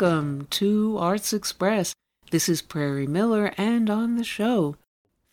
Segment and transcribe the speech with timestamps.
[0.00, 1.94] Welcome to Arts Express.
[2.30, 4.76] This is Prairie Miller, and on the show.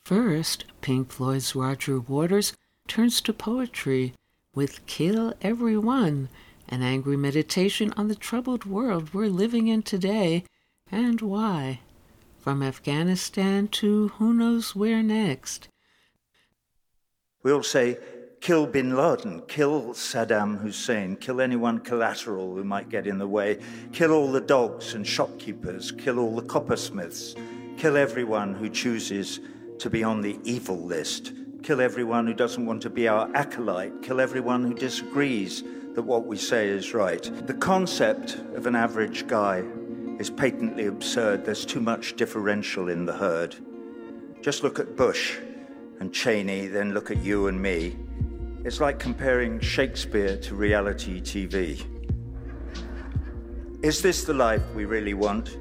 [0.04, 2.52] First, Pink Floyd's Roger Waters
[2.86, 4.14] turns to poetry
[4.54, 6.28] with Kill Everyone,
[6.68, 10.44] an angry meditation on the troubled world we're living in today
[10.92, 11.80] and why.
[12.38, 15.70] From Afghanistan to who knows where next.
[17.42, 18.00] We'll say,
[18.48, 23.60] kill bin Laden, kill Saddam Hussein, kill anyone collateral who might get in the way,
[23.92, 27.36] kill all the dogs and shopkeepers, kill all the coppersmiths,
[27.78, 29.42] kill everyone who chooses
[29.80, 34.02] to be on the evil list, kill everyone who doesn't want to be our acolyte,
[34.02, 37.30] kill everyone who disagrees that what we say is right.
[37.48, 39.62] The concept of an average guy
[40.20, 41.44] is patently absurd.
[41.44, 43.58] There's too much differential in the herd.
[44.42, 45.38] Just look at Bush
[46.00, 47.98] and Cheney, then look at you and me.
[48.68, 51.86] It's like comparing Shakespeare to reality TV.
[53.82, 55.58] Is this the life we really want?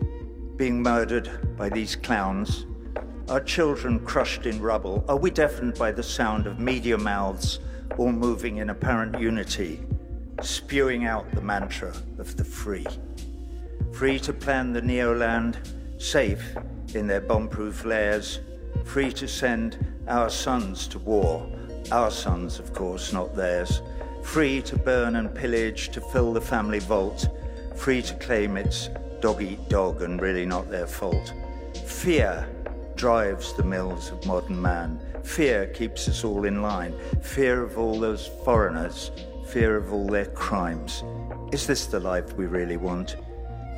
[0.57, 2.67] Being murdered by these clowns?
[3.29, 5.05] Our children crushed in rubble?
[5.09, 7.61] Are we deafened by the sound of media mouths
[7.97, 9.87] all moving in apparent unity,
[10.43, 12.89] spewing out the mantra of the free?
[13.93, 15.55] Free to plan the Neoland,
[16.03, 16.57] safe
[16.93, 18.41] in their bomb-proof lairs,
[18.85, 21.49] free to send our sons to war
[21.93, 23.83] our sons, of course, not theirs,
[24.23, 27.29] free to burn and pillage to fill the family vault,
[27.77, 28.89] free to claim it's
[29.21, 31.33] dog eat dog and really not their fault.
[31.85, 32.49] Fear
[32.97, 35.01] drives the mills of modern man.
[35.23, 36.95] Fear keeps us all in line.
[37.21, 39.11] Fear of all those foreigners,
[39.47, 41.05] fear of all their crimes.
[41.53, 43.17] Is this the life we really want?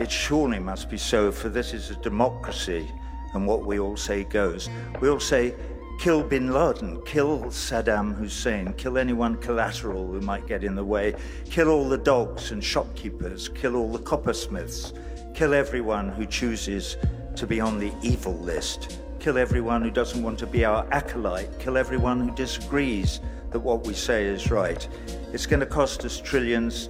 [0.01, 2.90] It surely must be so, for this is a democracy,
[3.35, 4.70] and what we all say goes.
[5.01, 5.55] We all say,
[5.98, 11.14] kill bin Laden, kill Saddam Hussein, kill anyone collateral who might get in the way,
[11.51, 14.92] kill all the dogs and shopkeepers, kill all the coppersmiths,
[15.35, 16.97] kill everyone who chooses
[17.35, 21.58] to be on the evil list, kill everyone who doesn't want to be our acolyte,
[21.58, 23.19] kill everyone who disagrees
[23.51, 24.87] that what we say is right.
[25.33, 26.89] It's going to cost us trillions,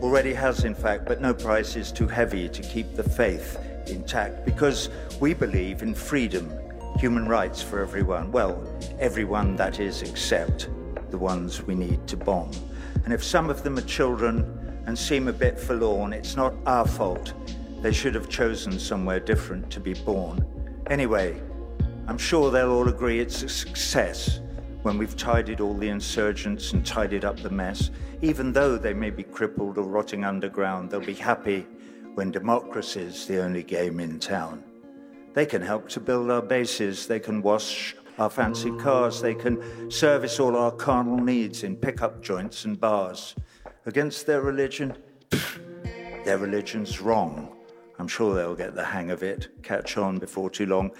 [0.00, 4.44] already has in fact, but no price is too heavy to keep the faith intact
[4.44, 6.52] because we believe in freedom
[6.98, 8.32] human rights for everyone.
[8.32, 8.60] Well,
[8.98, 10.68] everyone that is, except
[11.10, 12.50] the ones we need to bomb.
[13.04, 16.86] And if some of them are children and seem a bit forlorn, it's not our
[16.86, 17.34] fault.
[17.82, 20.44] They should have chosen somewhere different to be born.
[20.90, 21.40] Anyway,
[22.08, 24.40] I'm sure they'll all agree it's a success
[24.82, 27.90] when we've tidied all the insurgents and tidied up the mess.
[28.22, 31.64] Even though they may be crippled or rotting underground, they'll be happy
[32.14, 34.64] when democracy's the only game in town.
[35.38, 37.06] They can help to build our bases.
[37.06, 39.22] They can wash our fancy cars.
[39.22, 43.36] They can service all our carnal needs in pickup joints and bars.
[43.86, 44.96] Against their religion,
[46.24, 47.56] their religion's wrong.
[48.00, 50.90] I'm sure they'll get the hang of it, catch on before too long.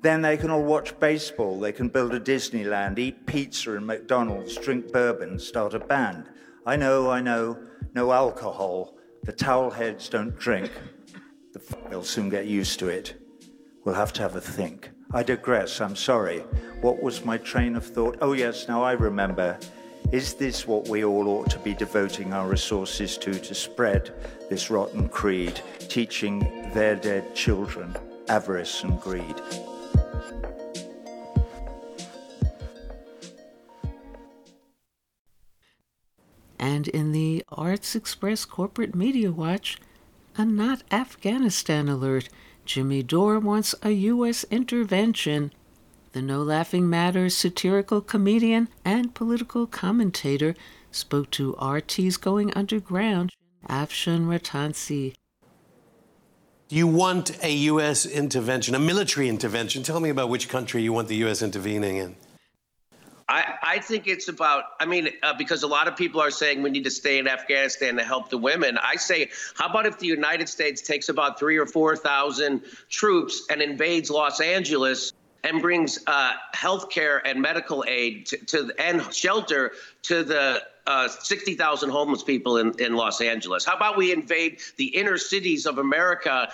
[0.00, 1.60] Then they can all watch baseball.
[1.60, 6.30] They can build a Disneyland, eat pizza and McDonald's, drink bourbon, start a band.
[6.64, 7.58] I know, I know,
[7.92, 8.96] no alcohol.
[9.24, 10.70] The towel heads don't drink.
[11.52, 13.21] The f- they'll soon get used to it.
[13.84, 14.90] We'll have to have a think.
[15.12, 16.38] I digress, I'm sorry.
[16.80, 18.18] What was my train of thought?
[18.20, 19.58] Oh, yes, now I remember.
[20.12, 24.14] Is this what we all ought to be devoting our resources to, to spread
[24.48, 27.96] this rotten creed, teaching their dead children
[28.28, 29.40] avarice and greed?
[36.58, 39.78] And in the Arts Express Corporate Media Watch,
[40.36, 42.28] a not Afghanistan alert
[42.64, 44.44] Jimmy Dore wants a U.S.
[44.50, 45.52] intervention.
[46.12, 50.54] The No Laughing Matters satirical comedian and political commentator
[50.90, 53.32] spoke to RT's Going Underground,
[53.68, 55.14] Afshin Rattansi.
[56.68, 58.06] Do you want a U.S.
[58.06, 59.82] intervention, a military intervention?
[59.82, 61.42] Tell me about which country you want the U.S.
[61.42, 62.16] intervening in.
[63.32, 66.60] I, I think it's about, I mean, uh, because a lot of people are saying
[66.60, 68.76] we need to stay in Afghanistan to help the women.
[68.76, 73.62] I say, how about if the United States takes about three or 4,000 troops and
[73.62, 75.14] invades Los Angeles
[75.44, 81.08] and brings uh, health care and medical aid to, to and shelter to the uh,
[81.08, 83.64] 60,000 homeless people in, in Los Angeles?
[83.64, 86.52] How about we invade the inner cities of America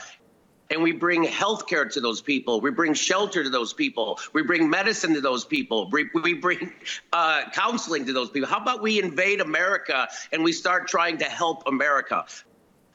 [0.71, 2.61] and we bring health care to those people.
[2.61, 4.19] We bring shelter to those people.
[4.33, 5.89] We bring medicine to those people.
[5.91, 6.73] We, we bring
[7.13, 8.49] uh, counseling to those people.
[8.49, 12.25] How about we invade America and we start trying to help America?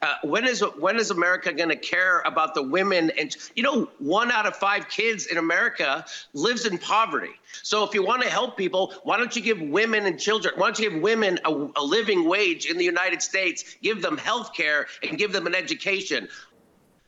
[0.03, 3.09] Uh, when is when is America going to care about the women?
[3.17, 7.31] And you know, one out of five kids in America lives in poverty.
[7.61, 10.55] So if you want to help people, why don't you give women and children?
[10.57, 13.77] Why don't you give women a, a living wage in the United States?
[13.81, 16.27] Give them health care and give them an education.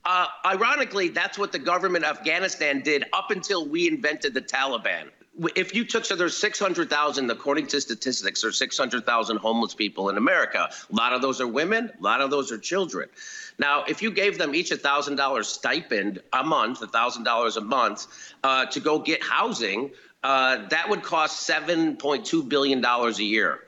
[0.05, 5.09] Uh, ironically, that's what the government of Afghanistan did up until we invented the Taliban.
[5.55, 10.69] If you took, so there's 600,000, according to statistics, there's 600,000 homeless people in America.
[10.91, 13.09] A lot of those are women, a lot of those are children.
[13.57, 18.07] Now, if you gave them each a $1,000 stipend a month, a $1,000 a month,
[18.43, 19.91] uh, to go get housing,
[20.23, 23.59] uh, that would cost $7.2 billion a year.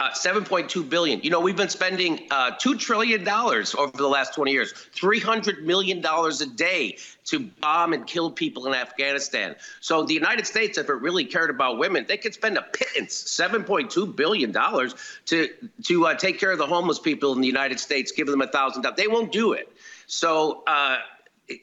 [0.00, 1.20] Uh, 7.2 billion.
[1.22, 5.64] You know, we've been spending uh, two trillion dollars over the last 20 years, 300
[5.64, 9.54] million dollars a day to bomb and kill people in Afghanistan.
[9.80, 13.14] So the United States, if it really cared about women, they could spend a pittance,
[13.14, 14.96] 7.2 billion dollars,
[15.26, 15.48] to
[15.84, 18.48] to uh, take care of the homeless people in the United States, give them a
[18.48, 18.96] thousand dollars.
[18.96, 19.70] They won't do it.
[20.08, 20.98] So uh,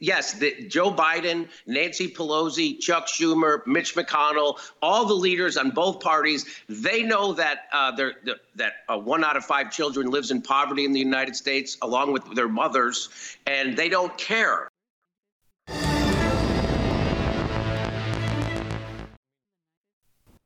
[0.00, 6.00] yes, the, Joe Biden, Nancy Pelosi, Chuck Schumer, Mitch McConnell, all the leaders on both
[6.00, 7.92] parties, they know that uh,
[8.56, 12.12] that uh, one out of five children lives in poverty in the United States, along
[12.12, 13.08] with their mothers,
[13.46, 14.68] and they don't care.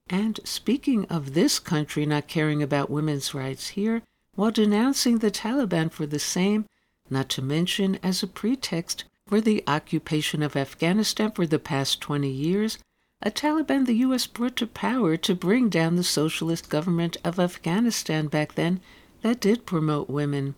[0.09, 4.03] And speaking of this country not caring about women's rights here,
[4.37, 6.67] while denouncing the Taliban for the same,
[7.11, 12.29] not to mention as a pretext for the occupation of Afghanistan for the past 20
[12.29, 12.79] years,
[13.21, 14.27] a Taliban the U.S.
[14.27, 18.81] brought to power to bring down the socialist government of Afghanistan back then
[19.23, 20.55] that did promote women.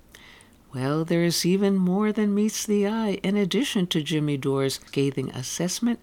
[0.75, 5.31] Well, there is even more than meets the eye in addition to Jimmy Dore's scathing
[5.31, 6.01] assessment,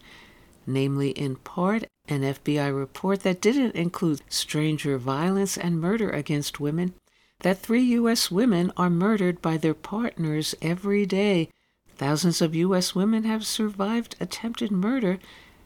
[0.66, 6.96] namely, in part, an FBI report that didn't include stranger violence and murder against women,
[7.42, 8.32] that three U.S.
[8.32, 11.50] women are murdered by their partners every day
[11.98, 12.94] Thousands of U.S.
[12.94, 15.18] women have survived attempted murder,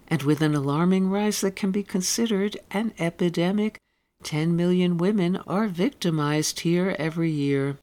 [0.08, 3.80] and with an alarming rise that can be considered an epidemic,
[4.24, 7.78] 10 million women are victimized here every year.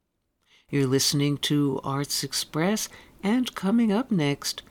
[0.70, 2.88] You're listening to Arts Express,
[3.22, 4.62] and coming up next,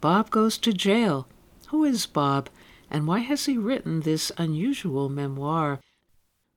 [0.00, 1.26] Bob Goes to Jail.
[1.68, 2.50] Who is Bob,
[2.90, 5.80] and why has he written this unusual memoir?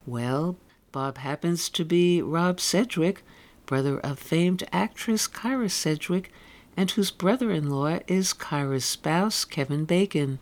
[0.04, 0.58] Well,
[0.92, 3.22] Bob happens to be Rob Sedgwick,
[3.64, 6.30] brother of famed actress Kyra Sedgwick,
[6.76, 10.38] and whose brother in law is Kyra's spouse, Kevin Bacon.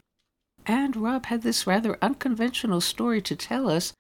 [0.67, 3.93] And Rob had this rather unconventional story to tell us,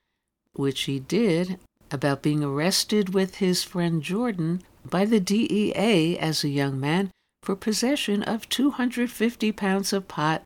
[0.55, 1.59] which he did,
[1.91, 7.11] about being arrested with his friend Jordan by the DEA as a young man
[7.43, 10.43] for possession of 250 pounds of pot.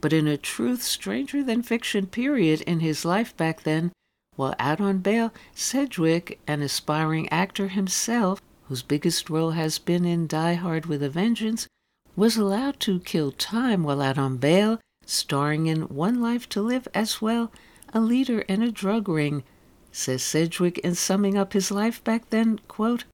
[0.00, 3.92] But in a truth stranger than fiction period in his life back then,
[4.36, 10.26] while out on bail, Sedgwick, an aspiring actor himself, whose biggest role has been in
[10.26, 11.66] Die Hard with a Vengeance,
[12.14, 16.88] was allowed to kill time while out on bail, starring in One Life to Live
[16.94, 17.52] as well,
[17.92, 19.44] a leader in a drug ring.
[19.92, 23.04] Says Sedgwick in summing up his life back then, quote,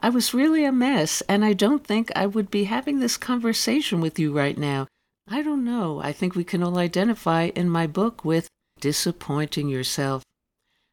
[0.00, 4.00] I was really a mess, and I don't think I would be having this conversation
[4.00, 4.86] with you right now.
[5.28, 6.00] I don't know.
[6.00, 8.48] I think we can all identify in my book with
[8.80, 10.22] disappointing yourself.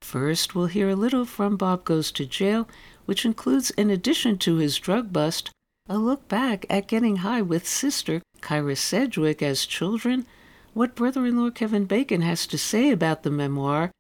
[0.02, 2.68] First, we'll hear a little from Bob Goes to Jail,
[3.06, 5.52] which includes, in addition to his drug bust,
[5.88, 10.26] a look back at getting high with sister Kyra Sedgwick as children,
[10.74, 13.92] what brother in law Kevin Bacon has to say about the memoir,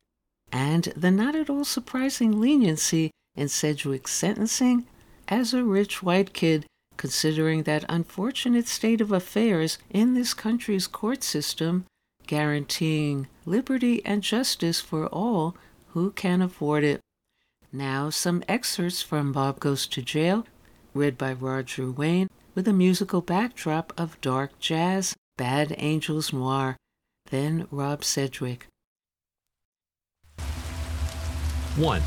[0.52, 4.86] and the not at all surprising leniency in Sedgwick's sentencing
[5.28, 6.66] as a rich white kid,
[6.98, 11.86] considering that unfortunate state of affairs in this country's court system,
[12.28, 15.56] guaranteeing liberty and justice for all
[15.90, 17.00] who can afford it.
[17.76, 20.46] Now, some excerpts from Bob Goes to Jail,
[20.94, 26.78] read by Roger Wayne, with a musical backdrop of dark jazz, Bad Angels Noir.
[27.32, 28.68] Then Rob Sedgwick.
[31.76, 32.02] 1.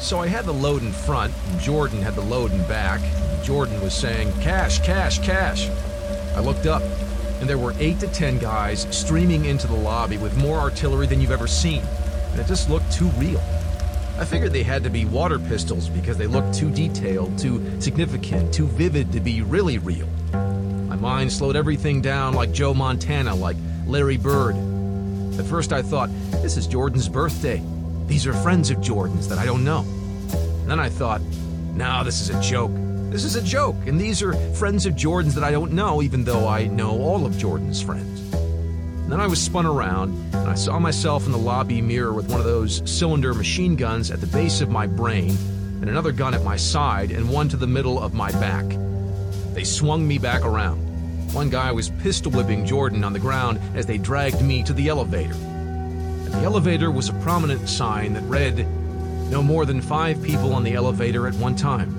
[0.00, 3.00] So I had the load in front, and Jordan had the load in back.
[3.44, 5.68] Jordan was saying, Cash, cash, cash.
[6.34, 6.82] I looked up,
[7.38, 11.20] and there were 8 to 10 guys streaming into the lobby with more artillery than
[11.20, 11.84] you've ever seen.
[12.32, 13.40] And it just looked too real.
[14.16, 18.54] I figured they had to be water pistols because they looked too detailed, too significant,
[18.54, 20.06] too vivid to be really real.
[20.32, 23.56] My mind slowed everything down like Joe Montana, like
[23.86, 24.54] Larry Bird.
[25.38, 26.10] At first I thought,
[26.42, 27.60] this is Jordan's birthday.
[28.06, 29.80] These are friends of Jordan's that I don't know.
[30.30, 31.20] And then I thought,
[31.74, 32.70] no, this is a joke.
[33.10, 36.24] This is a joke, and these are friends of Jordan's that I don't know, even
[36.24, 38.23] though I know all of Jordan's friends.
[39.04, 42.30] And then I was spun around, and I saw myself in the lobby mirror with
[42.30, 45.36] one of those cylinder machine guns at the base of my brain,
[45.82, 48.64] and another gun at my side, and one to the middle of my back.
[49.52, 50.78] They swung me back around.
[51.34, 54.88] One guy was pistol whipping Jordan on the ground as they dragged me to the
[54.88, 55.34] elevator.
[55.34, 58.66] At the elevator was a prominent sign that read,
[59.30, 61.94] No more than five people on the elevator at one time.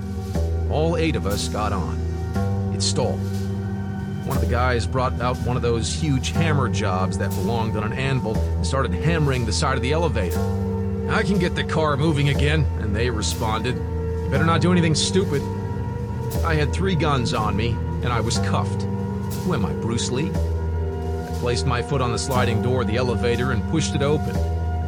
[0.72, 2.74] All eight of us got on.
[2.74, 3.20] It stalled.
[4.26, 7.84] One of the guys brought out one of those huge hammer jobs that belonged on
[7.84, 10.40] an anvil and started hammering the side of the elevator.
[11.08, 13.76] I can get the car moving again, and they responded.
[13.76, 15.42] You better not do anything stupid.
[16.44, 17.68] I had three guns on me,
[18.02, 18.82] and I was cuffed.
[18.82, 20.32] Who am I, Bruce Lee?
[20.32, 24.34] I placed my foot on the sliding door of the elevator and pushed it open.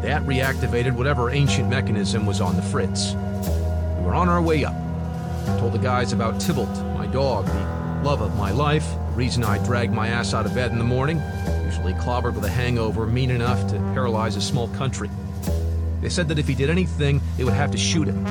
[0.02, 3.12] That reactivated whatever ancient mechanism was on the fritz.
[3.12, 4.74] We were on our way up.
[4.74, 9.58] I told the guys about Tybalt, my dog, the love of my life, reason I
[9.66, 11.20] dragged my ass out of bed in the morning,
[11.64, 15.10] usually clobbered with a hangover mean enough to paralyze a small country.
[16.00, 18.22] They said that if he did anything, they would have to shoot him.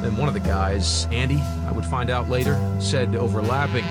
[0.00, 3.84] Then one of the guys, Andy, I would find out later, said, overlapping,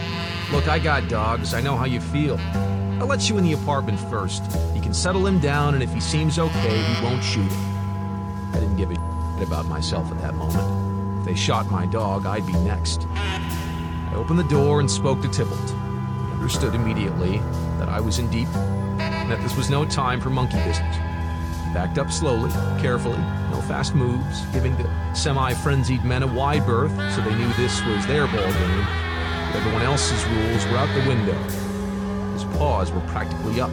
[0.52, 1.54] Look, I got dogs.
[1.54, 2.40] I know how you feel.
[3.00, 4.42] I'll let you in the apartment first.
[4.74, 8.52] You can settle him down, and if he seems okay, we won't shoot him.
[8.52, 11.20] I didn't give a shit about myself at that moment.
[11.20, 13.06] If they shot my dog, I'd be next.
[13.14, 15.85] I opened the door and spoke to Tybalt.
[16.46, 17.40] Understood immediately
[17.80, 20.96] that I was in deep, and that this was no time for monkey business
[21.74, 23.18] backed up slowly, carefully,
[23.50, 28.06] no fast moves, giving the semi-frenzied men a wide berth so they knew this was
[28.06, 28.88] their ball game.
[29.56, 31.34] Everyone else's rules were out the window.
[32.34, 33.72] His paws were practically up,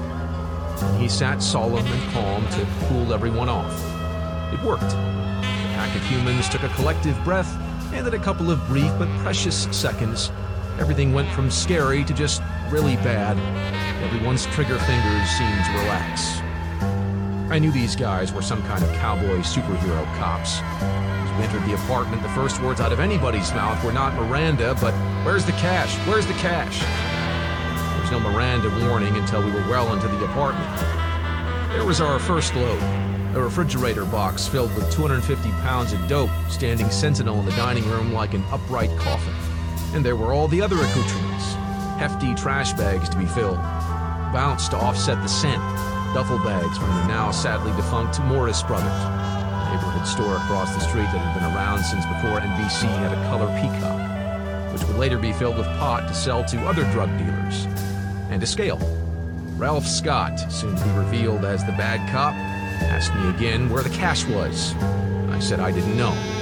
[0.98, 3.70] he sat solemn and calm to cool everyone off.
[4.50, 4.80] It worked.
[4.80, 7.54] The pack of humans took a collective breath,
[7.92, 10.32] and in a couple of brief but precious seconds,
[10.78, 13.36] everything went from scary to just really bad.
[14.04, 16.38] Everyone's trigger fingers seemed to relax.
[17.50, 20.60] I knew these guys were some kind of cowboy superhero cops.
[20.80, 24.76] As we entered the apartment, the first words out of anybody's mouth were not Miranda,
[24.80, 25.94] but where's the cash?
[26.08, 26.80] Where's the cash?
[27.92, 30.68] There was no Miranda warning until we were well into the apartment.
[31.72, 32.82] There was our first load
[33.34, 38.12] a refrigerator box filled with 250 pounds of dope, standing sentinel in the dining room
[38.12, 39.32] like an upright coffin.
[39.94, 41.54] And there were all the other accoutrements
[42.02, 43.58] hefty trash bags to be filled,
[44.32, 45.62] bounced to offset the scent,
[46.14, 48.88] duffel bags from the now sadly defunct Morris Brothers,
[49.70, 53.46] neighborhood store across the street that had been around since before NBC had a color
[53.60, 57.66] peacock, which would later be filled with pot to sell to other drug dealers,
[58.30, 58.80] and a scale.
[59.56, 63.90] Ralph Scott, soon to be revealed as the bad cop, asked me again where the
[63.90, 64.74] cash was.
[65.30, 66.41] I said I didn't know.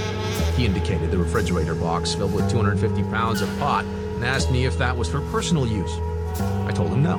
[0.61, 4.77] He indicated the refrigerator box filled with 250 pounds of pot and asked me if
[4.77, 5.91] that was for personal use.
[6.67, 7.17] I told him no.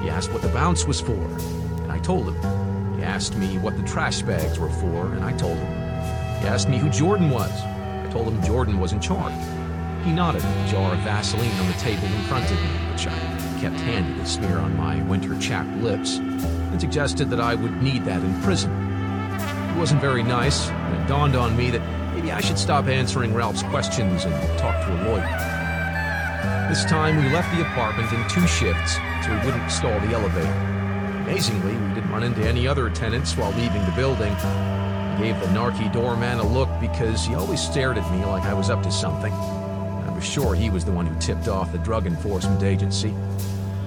[0.00, 2.96] He asked what the bounce was for, and I told him.
[2.96, 5.66] He asked me what the trash bags were for, and I told him.
[6.40, 7.52] He asked me who Jordan was.
[7.52, 9.34] I told him Jordan was in charge.
[10.02, 13.06] He nodded at a jar of Vaseline on the table in front of me, which
[13.06, 17.82] I kept handy to smear on my winter chapped lips, and suggested that I would
[17.82, 18.72] need that in prison.
[19.70, 23.34] He wasn't very nice, and it dawned on me that maybe I should stop answering
[23.34, 26.68] Ralph's questions and talk to a lawyer.
[26.70, 30.50] This time we left the apartment in two shifts so we wouldn't stall the elevator.
[31.22, 34.32] Amazingly, we didn't run into any other tenants while leaving the building.
[34.32, 38.54] I gave the narky doorman a look because he always stared at me like I
[38.54, 39.32] was up to something.
[39.32, 43.10] I was sure he was the one who tipped off the drug enforcement agency.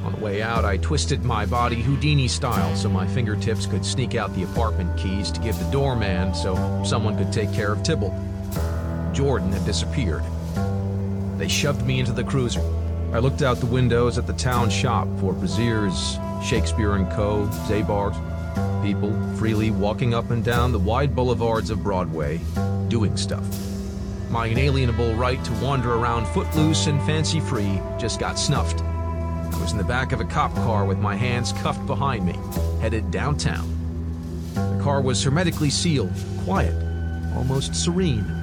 [0.03, 4.15] On the way out, I twisted my body Houdini style so my fingertips could sneak
[4.15, 8.13] out the apartment keys to give the doorman so someone could take care of Tybalt.
[9.17, 10.21] Jordan had disappeared.
[11.39, 12.62] They shoved me into the cruiser.
[13.12, 18.15] I looked out the windows at the town shop for Braziers, Shakespeare Co., Zabar's,
[18.86, 22.39] people freely walking up and down the wide boulevards of Broadway,
[22.89, 23.43] doing stuff.
[24.29, 28.81] My inalienable right to wander around footloose and fancy free just got snuffed.
[28.81, 32.38] I was in the back of a cop car with my hands cuffed behind me,
[32.81, 33.67] headed downtown.
[34.53, 36.75] The car was hermetically sealed, quiet,
[37.36, 38.38] almost serene.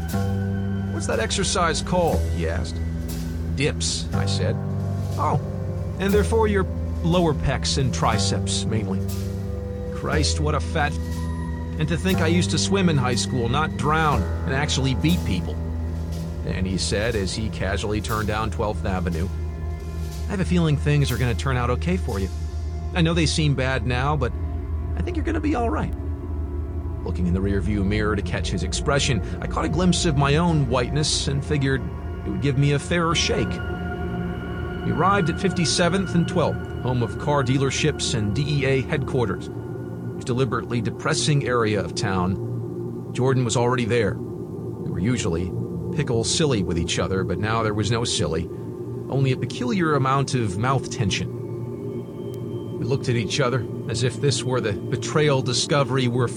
[0.94, 2.20] What's that exercise called?
[2.36, 2.76] he asked.
[3.56, 4.54] Dips, I said.
[5.18, 5.40] Oh,
[5.98, 6.64] and they're for your
[7.02, 9.00] lower pecs and triceps, mainly.
[9.94, 10.92] Christ, what a fat.
[11.78, 15.18] And to think I used to swim in high school, not drown, and actually beat
[15.24, 15.56] people.
[16.46, 19.28] And he said as he casually turned down 12th Avenue,
[20.28, 22.28] I have a feeling things are going to turn out okay for you.
[22.94, 24.32] I know they seem bad now, but
[24.96, 25.92] I think you're going to be all right.
[27.04, 30.36] Looking in the rearview mirror to catch his expression, I caught a glimpse of my
[30.36, 31.82] own whiteness and figured
[32.24, 33.50] it would give me a fairer shake.
[34.84, 39.48] We arrived at 57th and 12th, home of car dealerships and DEA headquarters.
[39.48, 43.10] A deliberately depressing area of town.
[43.12, 44.14] Jordan was already there.
[44.14, 45.52] We were usually
[45.94, 48.48] pickle silly with each other, but now there was no silly,
[49.10, 51.30] only a peculiar amount of mouth tension.
[52.78, 56.28] We looked at each other as if this were the betrayal discovery we're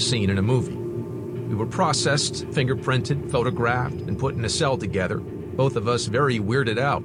[0.00, 0.76] seen in a movie.
[0.76, 6.38] We were processed, fingerprinted, photographed, and put in a cell together, both of us very
[6.38, 7.04] weirded out.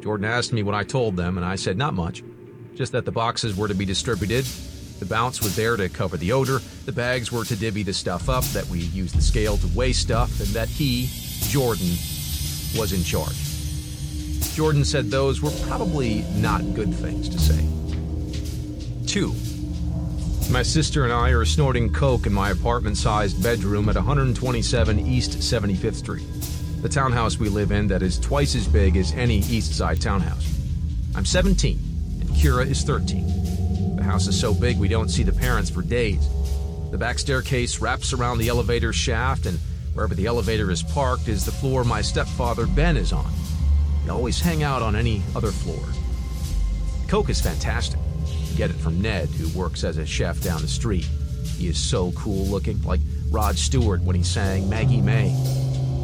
[0.00, 2.22] Jordan asked me what I told them, and I said not much.
[2.74, 4.44] Just that the boxes were to be distributed,
[4.98, 8.28] the bounce was there to cover the odor, the bags were to divvy the stuff
[8.28, 11.08] up, that we used the scale to weigh stuff, and that he,
[11.48, 11.88] Jordan,
[12.76, 13.36] was in charge.
[14.54, 17.66] Jordan said those were probably not good things to say.
[19.06, 19.34] Two,
[20.50, 25.38] my sister and I are snorting coke in my apartment sized bedroom at 127 East
[25.38, 26.26] 75th Street,
[26.82, 30.58] the townhouse we live in that is twice as big as any East Side townhouse.
[31.14, 31.78] I'm 17,
[32.20, 33.96] and Kyra is 13.
[33.96, 36.28] The house is so big we don't see the parents for days.
[36.90, 39.58] The back staircase wraps around the elevator shaft, and
[39.94, 43.32] wherever the elevator is parked is the floor my stepfather Ben is on.
[44.04, 45.82] We always hang out on any other floor.
[47.08, 48.00] Coke is fantastic.
[48.56, 51.06] Get it from Ned, who works as a chef down the street.
[51.58, 55.28] He is so cool looking, like Rod Stewart when he sang Maggie May.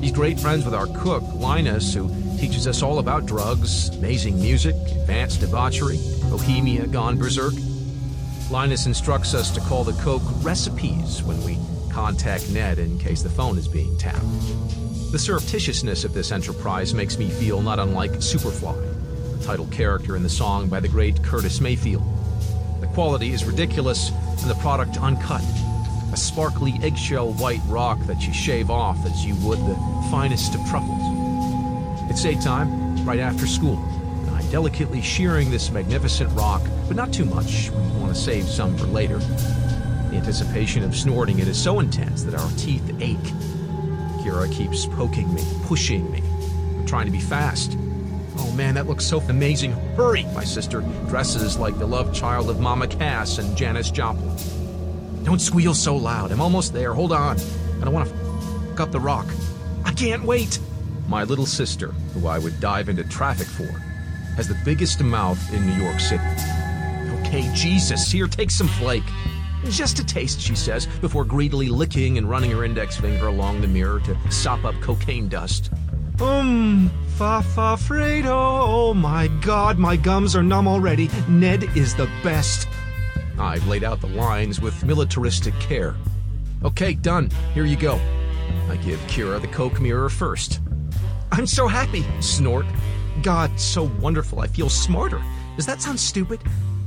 [0.02, 4.74] He's great friends with our cook, Linus, who teaches us all about drugs, amazing music,
[4.74, 7.54] advanced debauchery, Bohemia gone berserk.
[8.50, 11.56] Linus instructs us to call the Coke recipes when we
[11.90, 14.20] contact Ned in case the phone is being tapped.
[15.10, 20.22] The surreptitiousness of this enterprise makes me feel not unlike Superfly, the title character in
[20.22, 22.02] the song by the great Curtis Mayfield.
[22.94, 24.10] Quality is ridiculous
[24.42, 25.42] and the product uncut.
[26.12, 29.76] A sparkly eggshell white rock that you shave off as you would the
[30.10, 31.00] finest of truffles.
[32.10, 37.24] It's daytime, right after school, and I'm delicately shearing this magnificent rock, but not too
[37.24, 37.70] much.
[37.70, 39.16] We want to save some for later.
[39.18, 43.16] The anticipation of snorting it is so intense that our teeth ache.
[44.20, 46.22] Kyra keeps poking me, pushing me.
[46.78, 47.78] I'm trying to be fast.
[48.44, 49.70] Oh man, that looks so amazing.
[49.96, 50.24] Hurry!
[50.34, 54.36] My sister dresses like the love child of Mama Cass and Janis Joplin.
[55.22, 56.32] Don't squeal so loud.
[56.32, 56.92] I'm almost there.
[56.92, 57.38] Hold on.
[57.80, 58.14] I don't want to
[58.72, 59.26] f up the rock.
[59.84, 60.58] I can't wait.
[61.06, 63.78] My little sister, who I would dive into traffic for,
[64.34, 66.24] has the biggest mouth in New York City.
[67.20, 69.04] Okay, Jesus, here, take some flake.
[69.66, 73.68] Just a taste, she says, before greedily licking and running her index finger along the
[73.68, 75.70] mirror to sop up cocaine dust.
[76.20, 76.90] Um,
[77.42, 77.78] fa.
[78.26, 81.08] Oh my god, my gums are numb already.
[81.28, 82.68] Ned is the best.
[83.38, 85.94] I've laid out the lines with militaristic care.
[86.64, 87.30] Okay, done.
[87.54, 88.00] Here you go.
[88.68, 90.60] I give Kyra the Coke mirror first.
[91.30, 92.66] I'm so happy, snort.
[93.22, 94.40] God, so wonderful.
[94.40, 95.22] I feel smarter.
[95.56, 96.40] Does that sound stupid?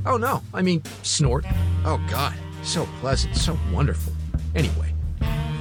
[0.04, 1.46] Oh no, I mean, snort.
[1.84, 4.12] Oh God, so pleasant, so wonderful.
[4.54, 4.95] Anyway.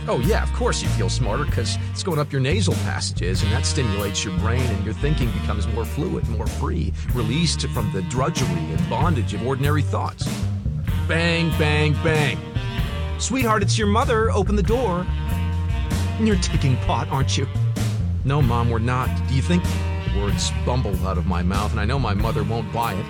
[0.07, 3.51] Oh, yeah, of course you feel smarter because it's going up your nasal passages and
[3.51, 8.03] that stimulates your brain and your thinking becomes more fluid, more free, released from the
[8.03, 10.27] drudgery and bondage of ordinary thoughts.
[11.07, 12.37] Bang, bang, bang.
[13.17, 14.29] Sweetheart, it's your mother.
[14.29, 15.07] Open the door.
[16.19, 17.47] You're taking pot, aren't you?
[18.25, 19.09] No, Mom, we're not.
[19.27, 19.63] Do you think?
[19.63, 23.05] The words bumble out of my mouth, and I know my mother won't buy it.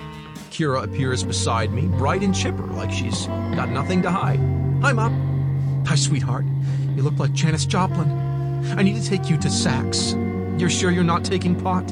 [0.50, 4.40] Kyra appears beside me, bright and chipper, like she's got nothing to hide.
[4.82, 5.25] Hi, Mom.
[5.86, 6.44] Hi, sweetheart.
[6.96, 8.10] You look like Janis Joplin.
[8.76, 10.20] I need to take you to Saks.
[10.60, 11.88] You're sure you're not taking pot?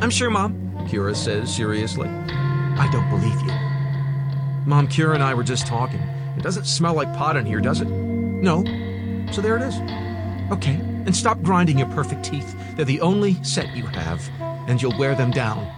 [0.00, 0.54] I'm sure, Mom,
[0.88, 2.08] Kyra says seriously.
[2.08, 3.52] I don't believe you.
[4.66, 6.00] Mom, Kyra and I were just talking.
[6.36, 7.88] It doesn't smell like pot in here, does it?
[7.88, 8.64] No.
[9.30, 9.76] So there it is.
[10.50, 10.74] Okay,
[11.06, 12.56] and stop grinding your perfect teeth.
[12.74, 15.72] They're the only set you have, and you'll wear them down.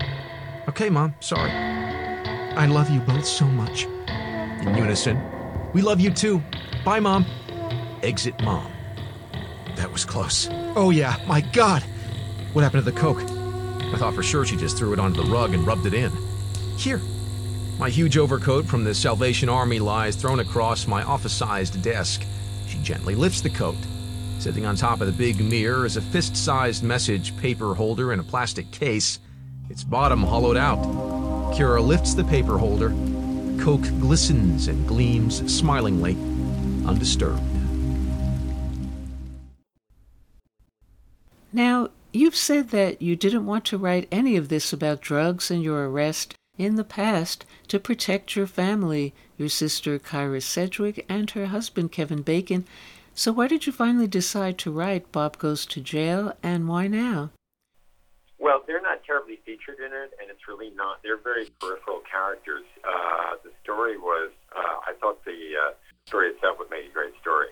[0.68, 1.50] Okay, Mom, sorry.
[1.50, 3.84] I love you both so much.
[4.08, 5.20] In unison,
[5.74, 6.42] we love you too.
[6.82, 7.26] Bye, Mom.
[8.02, 8.70] Exit Mom.
[9.76, 10.48] That was close.
[10.76, 11.82] Oh, yeah, my God.
[12.52, 13.22] What happened to the Coke?
[13.22, 16.10] I thought for sure she just threw it onto the rug and rubbed it in.
[16.76, 17.00] Here.
[17.78, 22.22] My huge overcoat from the Salvation Army lies thrown across my office sized desk.
[22.68, 23.76] She gently lifts the coat.
[24.38, 28.20] Sitting on top of the big mirror is a fist sized message paper holder in
[28.20, 29.18] a plastic case,
[29.70, 30.78] its bottom hollowed out.
[31.54, 32.90] Kyra lifts the paper holder.
[33.62, 36.12] Coke glistens and gleams smilingly,
[36.86, 37.51] undisturbed.
[41.52, 45.62] Now, you've said that you didn't want to write any of this about drugs and
[45.62, 51.46] your arrest in the past to protect your family, your sister Kyra Sedgwick, and her
[51.46, 52.66] husband Kevin Bacon.
[53.14, 57.30] So, why did you finally decide to write Bob Goes to Jail, and why now?
[58.38, 61.02] Well, they're not terribly featured in it, and it's really not.
[61.02, 62.64] They're very peripheral characters.
[62.82, 65.72] Uh, the story was, uh, I thought the uh,
[66.06, 67.48] story itself would make a great story.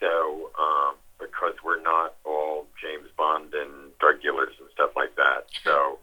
[0.00, 0.96] So, um,
[1.30, 5.46] because we're not all James Bond and drug dealers and stuff like that.
[5.46, 5.64] Uh-huh.
[5.64, 5.98] So,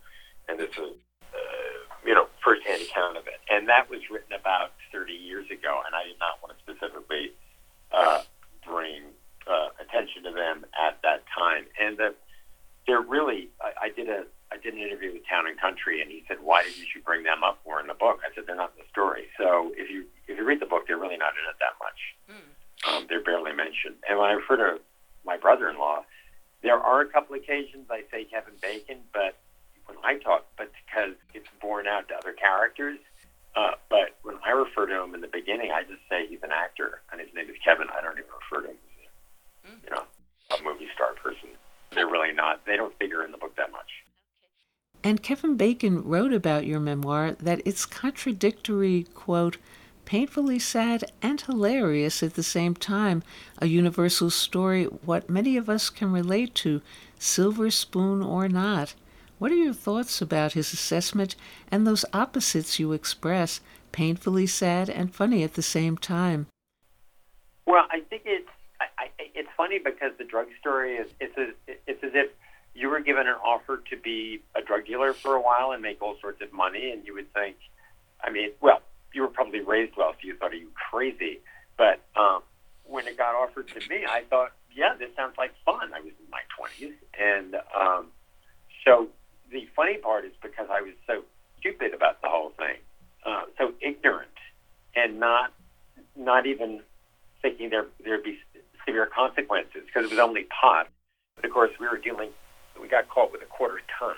[0.48, 0.96] and this is,
[1.34, 3.40] uh, you know, firsthand account of it.
[3.50, 7.32] And that was written about 30 years ago, and I did not want to specifically
[7.92, 8.22] uh,
[8.66, 9.04] bring
[9.46, 11.66] uh, attention to them at that time.
[11.80, 12.16] And the,
[12.88, 16.10] they're really, I, I did a I did an interview with Town and Country, and
[16.10, 18.56] he said, "Why didn't you bring them up more in the book?" I said, "They're
[18.56, 19.28] not in the story.
[19.38, 22.00] So if you if you read the book, they're really not in it that much.
[22.32, 22.48] Mm.
[22.88, 23.96] Um, they're barely mentioned.
[24.08, 24.80] And when I refer to
[25.28, 26.06] my brother-in-law,
[26.64, 29.38] there are a couple occasions I say Kevin Bacon, but
[29.86, 32.98] when I talk, but because it's borne out to other characters.
[33.56, 36.52] Uh, but when I refer to him in the beginning, I just say he's an
[36.52, 37.88] actor, and his name is Kevin.
[37.96, 38.78] I don't even refer to him
[39.66, 40.04] as, you know,
[40.58, 41.50] a movie star person.
[41.92, 42.66] They're really not.
[42.66, 43.90] They don't figure in the book that much.
[45.04, 49.58] And Kevin Bacon wrote about your memoir that it's contradictory, quote,
[50.08, 53.22] painfully sad and hilarious at the same time,
[53.58, 56.82] a universal story, what many of us can relate to,
[57.20, 58.96] silver spoon or not.
[59.38, 61.36] What are your thoughts about his assessment
[61.70, 63.60] and those opposites you express,
[63.92, 66.48] painfully sad and funny at the same time?
[67.66, 68.48] Well, I think it's
[68.80, 71.50] I, I, it's funny because the drug story is it's a,
[71.86, 72.32] it's as if
[72.74, 76.02] you were given an offer to be a drug dealer for a while and make
[76.02, 77.58] all sorts of money, and you would think,
[78.24, 78.82] I mean, well,
[79.18, 81.40] you were probably raised well, so you thought, are you crazy?
[81.76, 82.44] But um,
[82.86, 85.92] when it got offered to me, I thought, yeah, this sounds like fun.
[85.92, 86.94] I was in my 20s.
[87.20, 88.08] And um,
[88.86, 89.08] so
[89.52, 91.24] the funny part is because I was so
[91.60, 92.78] stupid about the whole thing,
[93.26, 94.30] uh, so ignorant,
[94.96, 95.52] and not
[96.16, 96.82] not even
[97.42, 98.38] thinking there there'd be
[98.86, 100.90] severe consequences because it was only pot.
[101.36, 102.30] But of course, we were dealing.
[102.80, 104.16] We got caught with a quarter ton.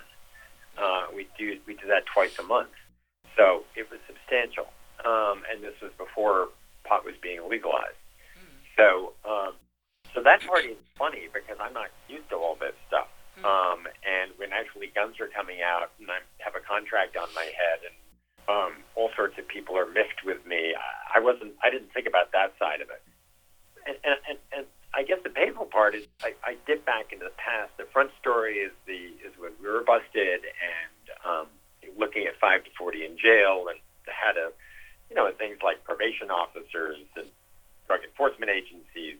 [0.77, 2.75] Uh, we do we did that twice a month,
[3.37, 4.67] so it was substantial
[5.05, 6.49] um, and this was before
[6.83, 7.99] pot was being legalized.
[8.77, 9.53] So, um,
[10.13, 13.07] so that part is funny because I'm not used to all this stuff.
[13.39, 13.45] Mm.
[13.45, 17.43] Um, and when actually guns are coming out, and I have a contract on my
[17.43, 17.95] head, and
[18.47, 20.73] um, all sorts of people are miffed with me,
[21.13, 21.53] I wasn't.
[21.61, 23.03] I didn't think about that side of it.
[23.85, 27.25] And, and, and, and I guess the painful part is I, I dip back into
[27.25, 27.71] the past.
[27.77, 31.47] The front story is the is when we were busted and um,
[31.97, 34.51] looking at five to forty in jail and had a
[35.09, 37.25] you know, things like probation officers and
[37.87, 39.17] drug enforcement agencies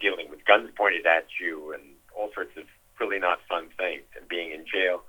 [0.00, 1.82] dealing with guns pointed at you and
[2.16, 2.64] all sorts of
[2.98, 5.02] really not fun things and being in jail.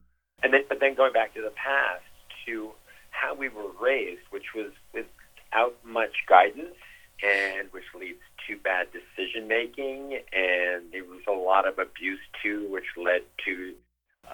[0.44, 2.04] And then, but then going back to the past
[2.46, 2.72] to
[3.12, 6.76] how we were raised, which was without much guidance
[7.24, 10.20] and which leads to bad decision making.
[10.34, 13.74] And there was a lot of abuse too, which led to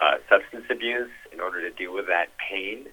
[0.02, 2.88] uh, substance abuse in order to deal with that pain.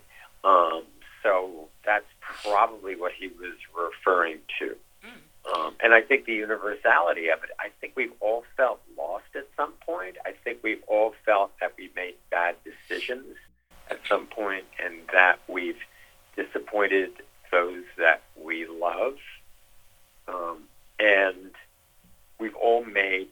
[0.45, 0.85] Um,
[1.23, 2.07] so that's
[2.43, 4.77] probably what he was referring to.
[5.05, 5.55] Mm.
[5.55, 9.47] Um, and I think the universality of it, I think we've all felt lost at
[9.57, 10.17] some point.
[10.25, 13.37] I think we've all felt that we made bad decisions
[13.91, 15.81] at some point and that we've
[16.37, 17.11] disappointed
[17.51, 19.17] those that we love.
[20.29, 20.65] Um,
[20.99, 21.51] and
[22.39, 23.29] we've all made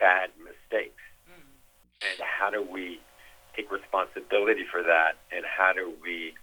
[0.00, 1.02] bad mistakes.
[1.30, 2.10] Mm.
[2.10, 3.00] And how do we
[3.54, 5.16] take responsibility for that?
[5.30, 6.34] And how do we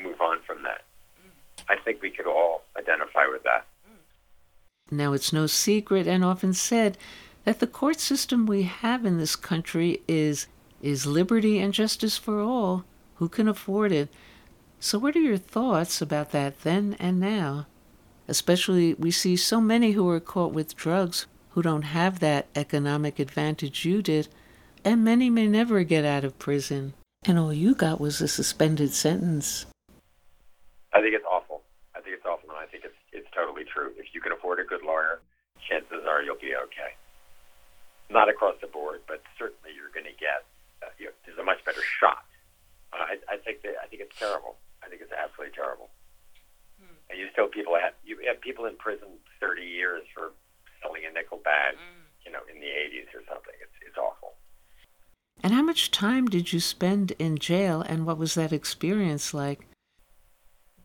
[0.00, 0.82] move on from that.
[1.68, 3.66] I think we could all identify with that.
[4.90, 6.98] Now, it's no secret and often said
[7.44, 10.46] that the court system we have in this country is
[10.80, 14.08] is liberty and justice for all who can afford it.
[14.80, 17.66] So, what are your thoughts about that then and now?
[18.26, 23.18] Especially, we see so many who are caught with drugs who don't have that economic
[23.18, 24.28] advantage you did,
[24.84, 26.94] and many may never get out of prison.
[27.24, 29.66] And all you got was a suspended sentence.
[30.92, 31.62] I think it's awful.
[31.94, 33.90] I think it's awful, and I think it's it's totally true.
[33.98, 35.18] If you can afford a good lawyer,
[35.58, 36.94] chances are you'll be okay.
[38.08, 40.46] Not across the board, but certainly you're going to get.
[40.78, 42.22] Uh, you know, there's a much better shot.
[42.94, 44.56] Uh, I, I think that I think it's terrible.
[44.84, 45.90] I think it's absolutely terrible.
[46.78, 46.94] Hmm.
[47.10, 50.30] And you still people have you have people in prison 30 years for
[50.82, 52.02] selling a nickel bag, mm.
[52.26, 53.54] you know, in the 80s or something.
[53.58, 54.34] It's it's awful.
[55.42, 59.66] And how much time did you spend in jail, and what was that experience like?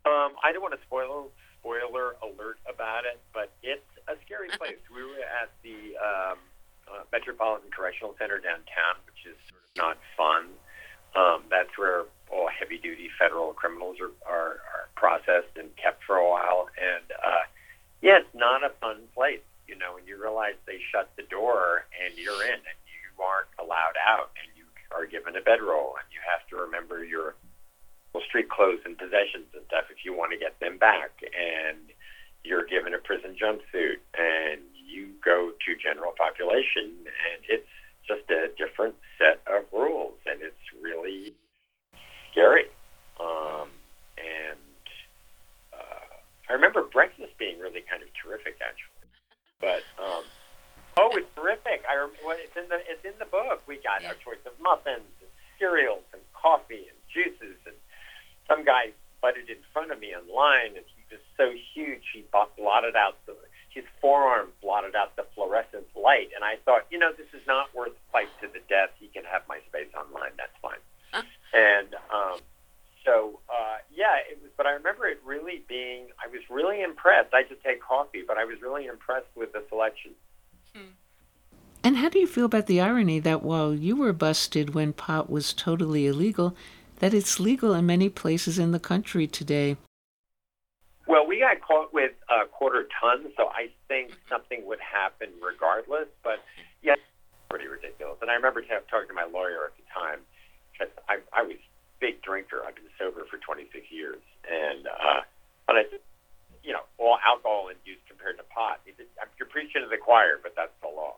[0.06, 1.30] Um, I don't want to spoil
[1.68, 4.80] spoiler alert about it, but it's a scary place.
[4.94, 6.38] we were at the um,
[6.88, 10.48] uh, Metropolitan Correctional Center downtown, which is sort of not fun.
[11.16, 16.16] Um, that's where all heavy duty federal criminals are, are, are processed and kept for
[16.16, 16.68] a while.
[16.76, 17.44] And uh,
[18.00, 19.44] yeah, it's not a fun place.
[19.66, 23.52] You know, when you realize they shut the door and you're in and you aren't
[23.60, 24.64] allowed out and you
[24.96, 27.34] are given a bedroll and you have to remember your
[28.28, 31.10] street clothes and possessions and stuff if you want to get them back.
[31.22, 31.78] And
[32.44, 37.68] you're given a prison jumpsuit and you go to general population and it's
[38.06, 41.34] just a different set of rules and it's really
[42.30, 42.68] scary.
[43.20, 43.68] Um,
[44.16, 44.84] and
[45.72, 46.12] uh,
[46.48, 48.94] I remember breakfast being really kind of terrific actually.
[49.60, 50.22] But um,
[50.96, 51.82] oh, it's terrific!
[51.90, 53.66] I remember well, it's in the it's in the book.
[53.66, 57.74] We got our choice of muffins, and cereals, and coffee, and juices, and
[58.48, 62.24] some guy butted in front of me in line, and he was so huge he
[62.56, 63.36] blotted out the
[63.68, 67.72] his forearm blotted out the fluorescent light, and I thought, you know, this is not
[67.74, 68.90] worth a fight to the death.
[68.98, 70.32] He can have my space online.
[70.36, 70.82] That's fine.
[71.52, 72.40] and um,
[73.04, 74.50] so, uh, yeah, it was.
[74.56, 76.06] But I remember it really being.
[76.18, 77.34] I was really impressed.
[77.34, 80.12] I just take coffee, but I was really impressed with the selection.
[81.84, 85.30] And how do you feel about the irony that while you were busted when pot
[85.30, 86.56] was totally illegal,
[87.00, 89.76] that it's legal in many places in the country today?
[91.06, 96.08] Well, we got caught with a quarter ton, so I think something would happen regardless.
[96.22, 96.44] But
[96.82, 96.94] yeah,
[97.48, 98.18] pretty ridiculous.
[98.20, 100.20] And I remember talking to my lawyer at the time
[101.08, 102.62] I, I was a big drinker.
[102.66, 105.20] I've been sober for 26 years, and uh,
[105.66, 105.82] but I,
[106.62, 108.80] you know, all alcohol and use compared to pot.
[108.84, 111.16] You're preaching to the choir, but that's the law.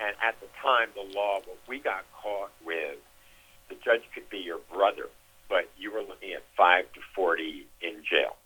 [0.00, 2.98] And at the time, the law, what we got caught with,
[3.68, 5.06] the judge could be your brother,
[5.48, 8.36] but you were looking at five to 40 in jail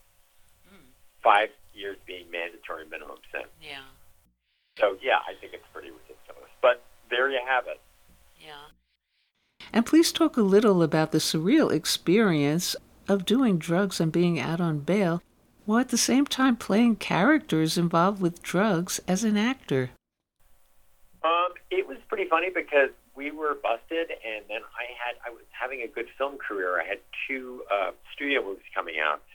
[0.69, 0.85] hmm.
[1.23, 3.51] five years being mandatory minimum sentence.
[3.61, 3.85] Yeah.
[4.79, 6.49] So yeah, I think it's pretty ridiculous.
[6.61, 7.79] But there you have it.
[8.39, 8.71] Yeah.
[9.73, 12.75] And please talk a little about the surreal experience
[13.07, 15.21] of doing drugs and being out on bail,
[15.65, 19.91] while at the same time playing characters involved with drugs as an actor.
[21.25, 25.41] Um, it was pretty funny because we were busted, and then I had I was
[25.49, 26.77] having a good film career.
[26.77, 29.25] I had two uh, studio movies coming out,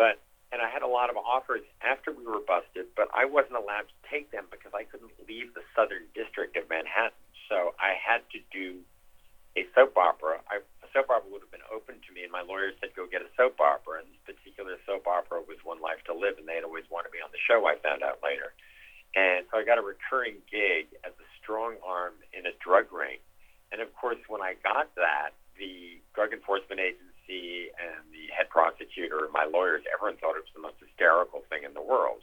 [0.00, 3.60] but and I had a lot of offers after we were busted, but I wasn't
[3.60, 7.18] allowed to take them because I couldn't leave the Southern District of Manhattan.
[7.52, 8.80] So I had to do
[9.52, 10.40] a soap opera.
[10.48, 13.04] I, a soap opera would have been open to me, and my lawyer said, "Go
[13.04, 16.48] get a soap opera." And this particular soap opera was One Life to Live, and
[16.48, 17.68] they had always wanted me on the show.
[17.68, 18.56] I found out later,
[19.14, 23.22] and so I got a recurring gig as a strong arm in a drug ring.
[23.70, 29.24] And of course, when I got that, the Drug Enforcement Agency and the head prosecutor
[29.24, 32.22] and my lawyers, everyone thought it was the most hysterical thing in the world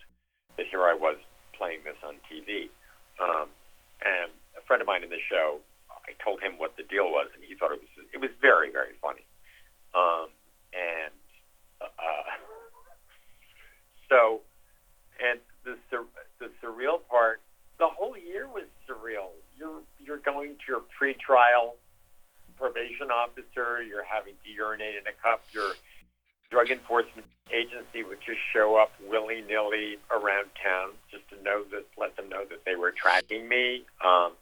[0.58, 1.16] that here I was
[1.56, 2.68] playing this on TV.
[3.20, 3.48] Um,
[4.04, 7.32] and a friend of mine in the show, I told him what the deal was,
[7.36, 9.24] and he thought it was it was very very funny.
[9.94, 10.34] Um,
[10.74, 11.14] and
[11.80, 12.32] uh,
[14.10, 14.42] so,
[15.22, 16.06] and the sur-
[16.40, 17.42] the surreal part,
[17.80, 19.30] the whole year was surreal.
[19.58, 21.74] You're you're going to your pretrial
[22.58, 25.74] probation officer, you're having to urinate in a cup, your
[26.52, 31.86] drug enforcement agency would just show up willy nilly around town just to know that,
[31.98, 33.86] let them know that they were tracking me.
[34.04, 34.34] Um,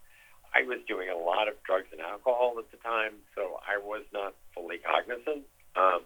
[0.54, 4.04] I was doing a lot of drugs and alcohol at the time, so I was
[4.12, 5.46] not fully cognizant.
[5.76, 6.02] Um,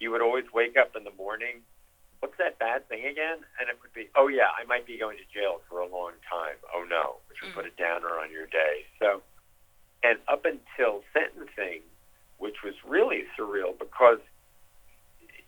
[0.00, 1.62] you would always wake up in the morning.
[2.20, 3.46] What's that bad thing again?
[3.60, 6.18] And it would be, oh yeah, I might be going to jail for a long
[6.28, 6.58] time.
[6.74, 7.54] Oh no, which would mm.
[7.54, 8.86] put a downer on your day.
[8.98, 9.22] So
[10.02, 11.82] and up until sentencing,
[12.38, 14.18] which was really surreal because,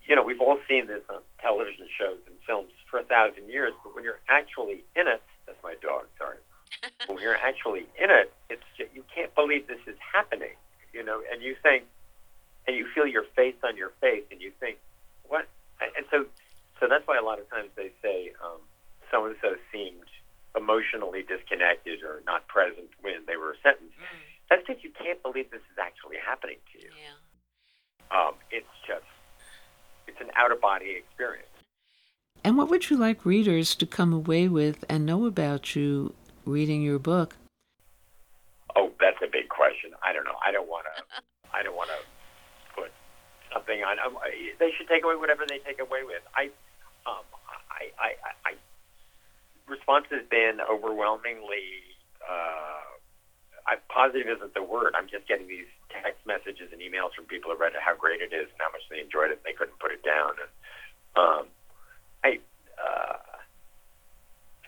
[0.07, 3.73] you know, we've all seen this on television shows and films for a thousand years,
[3.85, 6.39] but when you're actually in it, that's my dog, sorry.
[7.07, 10.55] when you're actually in it, it's just, you can't believe this is happening,
[10.93, 11.85] you know, and you think,
[12.67, 14.79] and you feel your face on your face, and you think,
[15.29, 15.47] what?
[15.81, 16.27] And so,
[16.81, 18.59] so that's why a lot of times they say um,
[19.11, 20.09] so and so seemed
[20.57, 23.95] emotionally disconnected or not present when they were sentenced.
[23.95, 24.19] Mm.
[24.49, 26.91] That's because you can't believe this is actually happening to you.
[26.91, 28.19] Yeah.
[28.19, 29.07] Um, it's just,
[30.09, 31.47] it's an out of body experience.
[32.43, 36.15] And what would you like readers to come away with and know about you
[36.45, 37.37] reading your book?
[38.75, 39.91] Oh, that's a big question.
[40.03, 40.39] I don't know.
[40.45, 41.03] I don't want to.
[41.55, 42.93] I don't want to put
[43.53, 43.99] something on.
[43.99, 44.17] Um,
[44.59, 46.23] they should take away whatever they take away with.
[46.35, 46.51] I,
[47.07, 47.25] um,
[47.71, 48.11] I, I,
[48.45, 48.53] I,
[49.69, 51.97] response has been overwhelmingly.
[52.21, 52.85] Uh,
[53.67, 54.95] I, positive isn't the word.
[54.97, 58.21] I'm just getting these text messages and emails from people who read it, how great
[58.21, 60.35] it is, and how much they enjoyed it, and they couldn't put it down.
[60.41, 60.51] And
[61.17, 61.43] um,
[62.25, 62.39] I,
[62.79, 63.31] uh,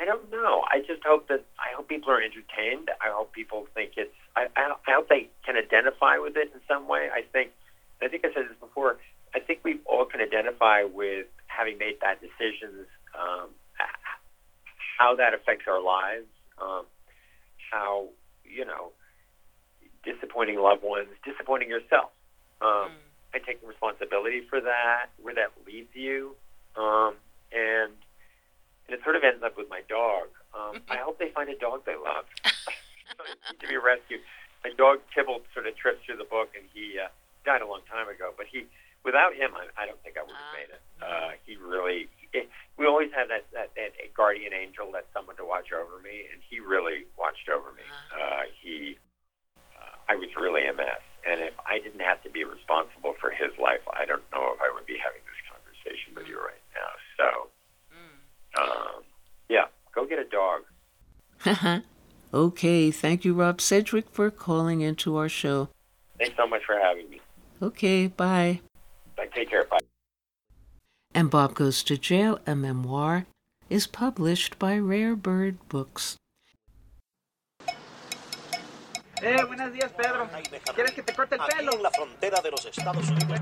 [0.01, 0.64] I don't know.
[0.71, 2.90] I just hope that I hope people are entertained.
[3.01, 4.14] I hope people think it's.
[4.37, 7.09] I, I, I hope they can identify with it in some way.
[7.12, 7.51] I think.
[8.03, 8.99] I think I said this before.
[9.35, 12.86] I think we all can identify with having made bad decisions.
[13.14, 13.50] Um,
[14.98, 16.26] how that affects our lives.
[16.60, 16.84] Um,
[17.70, 18.08] how
[18.44, 18.92] you know
[20.04, 22.10] disappointing loved ones, disappointing yourself.
[22.60, 22.92] Um,
[23.34, 26.36] I take responsibility for that, where that leads you,
[26.76, 27.14] um,
[27.50, 27.92] and
[28.86, 30.28] and it sort of ends up with my dog.
[30.52, 32.26] Um, I hope they find a dog they love.
[33.60, 34.20] to be rescued.
[34.64, 37.08] My dog Tybalt sort of trips through the book, and he uh,
[37.44, 38.32] died a long time ago.
[38.36, 38.66] But he,
[39.04, 40.58] without him, I, I don't think I would have Ah.
[40.58, 40.82] made it.
[41.02, 42.08] Uh, he really.
[42.32, 46.24] It, we always had that, that that guardian angel, that someone to watch over me,
[46.32, 47.82] and he really watched over me.
[48.08, 48.96] Uh, he,
[49.76, 53.30] uh, I was really a mess, and if I didn't have to be responsible for
[53.30, 56.64] his life, I don't know if I would be having this conversation with you right
[56.72, 56.90] now.
[57.20, 57.48] So,
[58.62, 59.02] um,
[59.50, 60.62] yeah, go get a dog.
[62.34, 65.68] okay, thank you, Rob Sedgwick, for calling into our show.
[66.18, 67.20] Thanks so much for having me.
[67.60, 68.60] Okay, bye.
[69.22, 69.28] Bye.
[69.35, 69.64] Take care.
[69.70, 69.78] Bye.
[71.14, 73.26] And Bob Goes to Jail, a memoir,
[73.68, 76.16] is published by Rare Bird Books.
[79.22, 80.28] Eh, buenos días, Pedro.
[80.74, 81.70] ¿Quieres que te corte el pelo?
[81.70, 83.38] Aquí en la frontera de los Estados Unidos.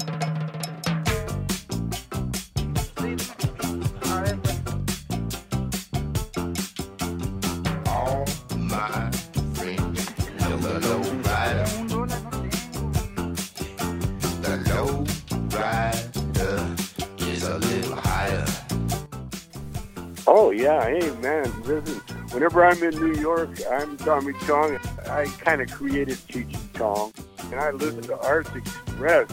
[17.60, 18.46] Little higher.
[20.26, 22.00] Oh yeah, hey man, listen.
[22.30, 24.78] Whenever I'm in New York, I'm Tommy Chong.
[25.08, 27.12] I kind of created Cheech and Chong,
[27.50, 29.28] and I listen to Arts Express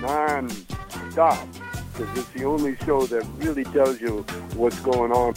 [0.00, 1.48] non-stop
[1.92, 5.34] because it's the only show that really tells you what's going on.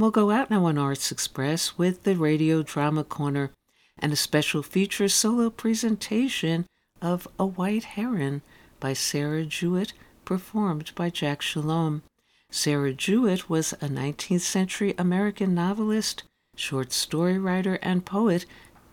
[0.00, 3.50] And we'll go out now on Arts Express with the Radio Drama Corner
[3.98, 6.64] and a special feature solo presentation
[7.02, 8.40] of A White Heron
[8.80, 9.92] by Sarah Jewett,
[10.24, 12.02] performed by Jack Shalom.
[12.50, 16.22] Sarah Jewett was a 19th century American novelist,
[16.56, 18.46] short story writer, and poet,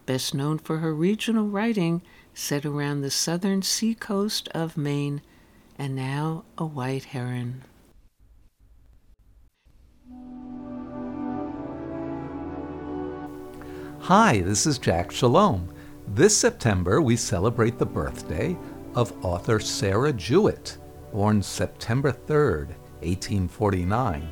[0.05, 2.01] best known for her regional writing
[2.33, 5.21] set around the southern seacoast of Maine,
[5.79, 7.63] and now A White Heron.
[14.07, 15.69] Hi, this is Jack Shalom.
[16.07, 18.55] This September, we celebrate the birthday
[18.95, 20.77] of author Sarah Jewett,
[21.11, 22.67] born September 3rd,
[23.01, 24.29] 1849.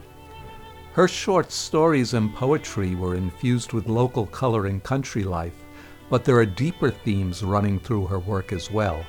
[0.93, 5.65] Her short stories and poetry were infused with local color and country life,
[6.09, 9.05] but there are deeper themes running through her work as well.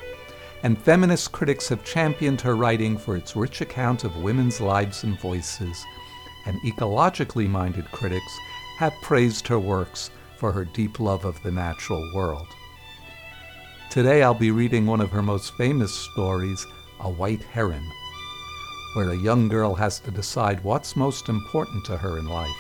[0.65, 5.17] And feminist critics have championed her writing for its rich account of women's lives and
[5.21, 5.85] voices,
[6.45, 8.37] and ecologically minded critics
[8.79, 12.47] have praised her works for her deep love of the natural world.
[13.91, 16.67] Today I'll be reading one of her most famous stories,
[17.01, 17.91] A White Heron,
[18.95, 22.51] where a young girl has to decide what's most important to her in life.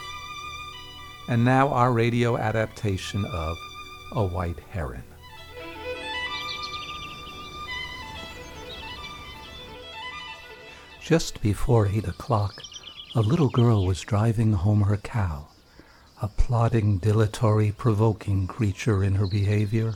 [1.28, 3.56] And now our radio adaptation of
[4.12, 5.04] A White Heron.
[11.02, 12.54] Just before eight o'clock,
[13.14, 15.48] a little girl was driving home her cow
[16.22, 19.94] a plodding, dilatory, provoking creature in her behavior,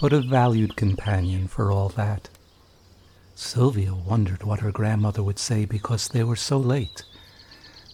[0.00, 2.28] but a valued companion for all that.
[3.34, 7.02] Sylvia wondered what her grandmother would say because they were so late.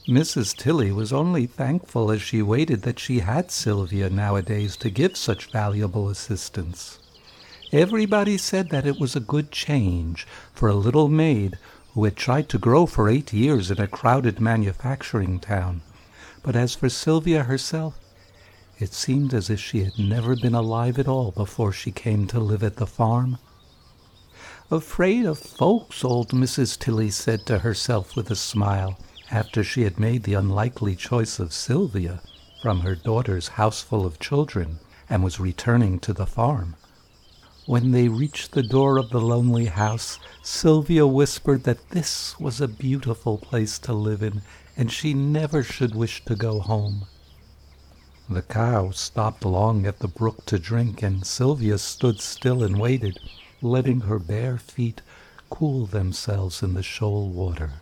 [0.09, 0.57] Mrs.
[0.57, 5.53] Tilley was only thankful as she waited that she had Sylvia nowadays to give such
[5.53, 6.99] valuable assistance.
[7.73, 11.57] Everybody said that it was a good change for a little maid
[11.95, 15.83] who had tried to grow for eight years in a crowded manufacturing town.
[16.45, 17.99] But as for Sylvia herself,
[18.79, 22.39] it seemed as if she had never been alive at all before she came to
[22.39, 23.39] live at the farm.
[24.71, 26.79] Afraid of folks, old Mrs.
[26.79, 28.99] Tilley said to herself with a smile,
[29.31, 32.21] after she had made the unlikely choice of Sylvia
[32.61, 36.77] from her daughter's houseful of children and was returning to the farm.
[37.65, 42.69] When they reached the door of the lonely house, Sylvia whispered that this was a
[42.69, 44.43] beautiful place to live in
[44.77, 47.07] and she never should wish to go home.
[48.29, 53.19] The cow stopped long at the brook to drink, and Sylvia stood still and waited,
[53.61, 55.03] letting her bare feet
[55.51, 57.75] cool themselves in the shoal water.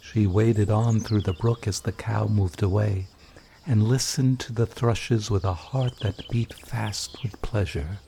[0.00, 3.06] She waded on through the brook as the cow moved away,
[3.66, 7.98] and listened to the thrushes with a heart that beat fast with pleasure.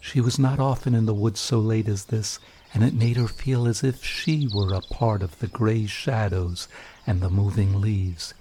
[0.00, 2.38] She was not often in the woods so late as this,
[2.72, 6.68] and it made her feel as if she were a part of the gray shadows
[7.06, 8.34] and the moving leaves.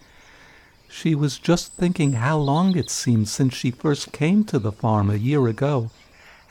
[0.87, 5.09] She was just thinking how long it seemed since she first came to the farm
[5.09, 5.91] a year ago,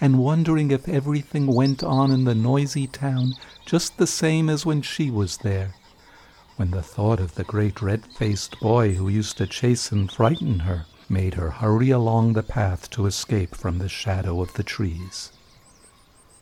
[0.01, 3.35] and wondering if everything went on in the noisy town
[3.67, 5.75] just the same as when she was there,
[6.57, 10.87] when the thought of the great red-faced boy who used to chase and frighten her
[11.09, 15.33] made her hurry along the path to escape from the shadow of the trees.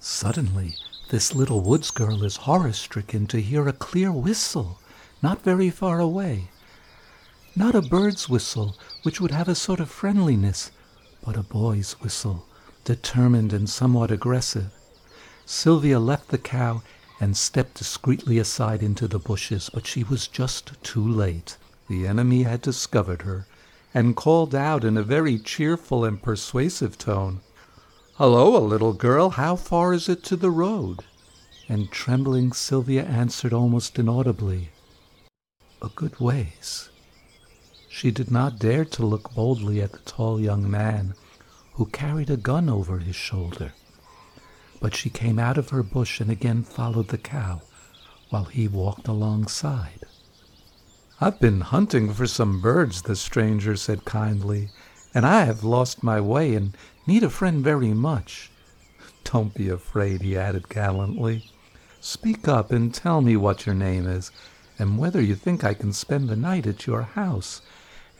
[0.01, 0.75] Suddenly,
[1.09, 4.81] this little woods girl is horror stricken to hear a clear whistle
[5.23, 6.51] not very far away.
[7.55, 10.71] Not a bird's whistle, which would have a sort of friendliness,
[11.25, 12.47] but a boy's whistle,
[12.85, 14.71] determined and somewhat aggressive.
[15.47, 16.83] Sylvia left the cow
[17.21, 21.57] and stepped discreetly aside into the bushes, but she was just too late.
[21.89, 23.47] The enemy had discovered her
[23.95, 27.41] and called out in a very cheerful and persuasive tone,
[28.19, 31.01] Hello, little girl, how far is it to the road?
[31.69, 34.71] And trembling Sylvia answered almost inaudibly,
[35.83, 36.89] A good ways.
[37.91, 41.13] She did not dare to look boldly at the tall young man
[41.75, 43.75] who carried a gun over his shoulder.
[44.81, 47.61] But she came out of her bush and again followed the cow
[48.31, 50.07] while he walked alongside.
[51.21, 54.71] I've been hunting for some birds, the stranger said kindly,
[55.17, 58.51] and I have lost my way and need a friend very much.
[59.25, 61.51] Don't be afraid, he added gallantly.
[62.03, 64.31] Speak up and tell me what your name is,
[64.79, 67.63] and whether you think I can spend the night at your house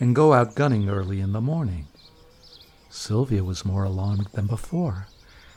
[0.01, 1.87] and go out gunning early in the morning.
[2.89, 5.09] Sylvia was more alarmed than before.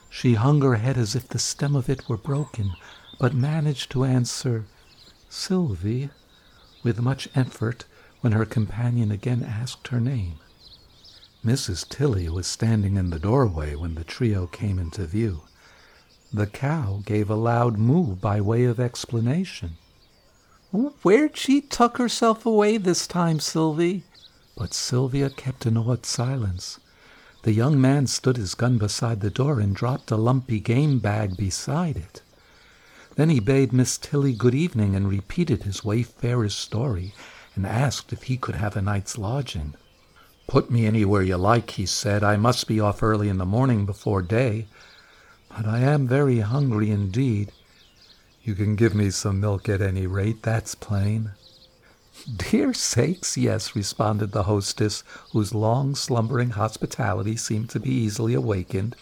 [0.09, 2.73] She hung her head as if the stem of it were broken,
[3.17, 4.65] but managed to answer,
[5.29, 6.09] Sylvie,
[6.83, 7.85] with much effort
[8.19, 10.39] when her companion again asked her name.
[11.45, 11.87] Mrs.
[11.87, 15.43] Tilley was standing in the doorway when the trio came into view.
[16.33, 19.77] The cow gave a loud moo by way of explanation.
[20.71, 24.03] Where'd she tuck herself away this time, Sylvie?
[24.57, 26.79] But Sylvia kept an awed silence.
[27.43, 31.37] The young man stood his gun beside the door and dropped a lumpy game bag
[31.37, 32.21] beside it.
[33.15, 37.13] Then he bade Miss Tilley good evening and repeated his wayfarer's story
[37.55, 39.73] and asked if he could have a night's lodging.
[40.49, 42.23] Put me anywhere you like, he said.
[42.23, 44.65] I must be off early in the morning before day.
[45.47, 47.51] But I am very hungry indeed.
[48.41, 51.33] You can give me some milk at any rate, that's plain.
[52.35, 58.95] Dear sakes, yes, responded the hostess, whose long slumbering hospitality seemed to be easily awakened.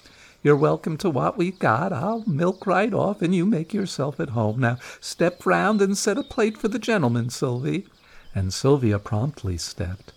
[0.44, 1.94] You're welcome to what we've got.
[1.94, 4.60] I'll milk right off, and you make yourself at home.
[4.60, 7.88] Now step round and set a plate for the gentleman, Sylvie.
[8.36, 10.12] And Sylvia promptly stepped.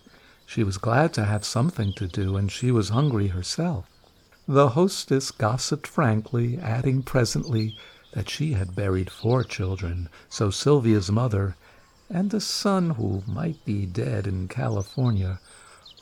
[0.53, 3.85] She was glad to have something to do, and she was hungry herself.
[4.45, 7.77] The hostess gossiped frankly, adding presently
[8.11, 11.55] that she had buried four children, so Sylvia's mother
[12.09, 15.39] and a son who might be dead in California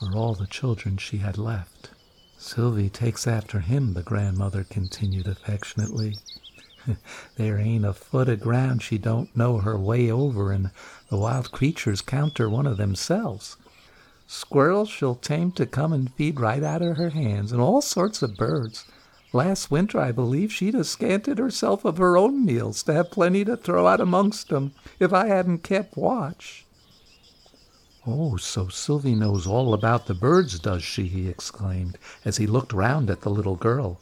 [0.01, 1.91] were all the children she had left.
[2.39, 6.17] Sylvie takes after him, the grandmother continued affectionately.
[7.35, 10.71] there ain't a foot of ground she don't know her way over, and
[11.09, 13.55] the wild creatures count her one of themselves.
[14.31, 18.21] Squirrels she'll tame to come and feed right out of her hands, and all sorts
[18.21, 18.85] of birds.
[19.33, 23.43] Last winter, I believe, she'd have scanted herself of her own meals to have plenty
[23.45, 26.67] to throw out amongst 'em if I hadn't kept watch.
[28.05, 31.07] Oh, so Sylvie knows all about the birds, does she?
[31.07, 33.99] he exclaimed, as he looked round at the little girl.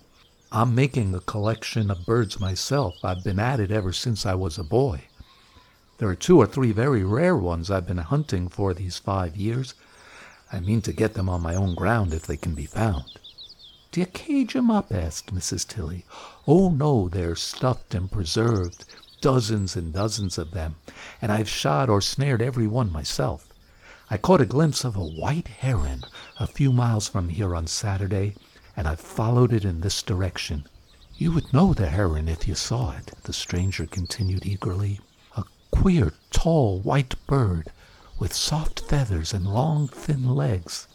[0.52, 2.96] I'm making a collection of birds myself.
[3.02, 5.04] I've been at it ever since I was a boy.
[6.00, 9.74] There are two or three very rare ones I've been hunting for these five years.
[10.52, 13.20] I mean to get them on my own ground if they can be found.
[13.92, 14.94] Do you cage 'em up?
[14.94, 15.68] asked Mrs.
[15.68, 16.06] Tilley.
[16.48, 18.86] Oh, no, they're stuffed and preserved,
[19.20, 20.76] dozens and dozens of them,
[21.22, 23.50] and I've shot or snared every one myself.
[24.10, 26.04] I caught a glimpse of a white heron
[26.40, 28.36] a few miles from here on Saturday,
[28.76, 30.66] and I've followed it in this direction.
[31.18, 35.02] You would know the heron if you saw it, the stranger continued eagerly.
[35.36, 37.70] A queer, tall, white bird,
[38.20, 40.88] with soft feathers and long, thin legs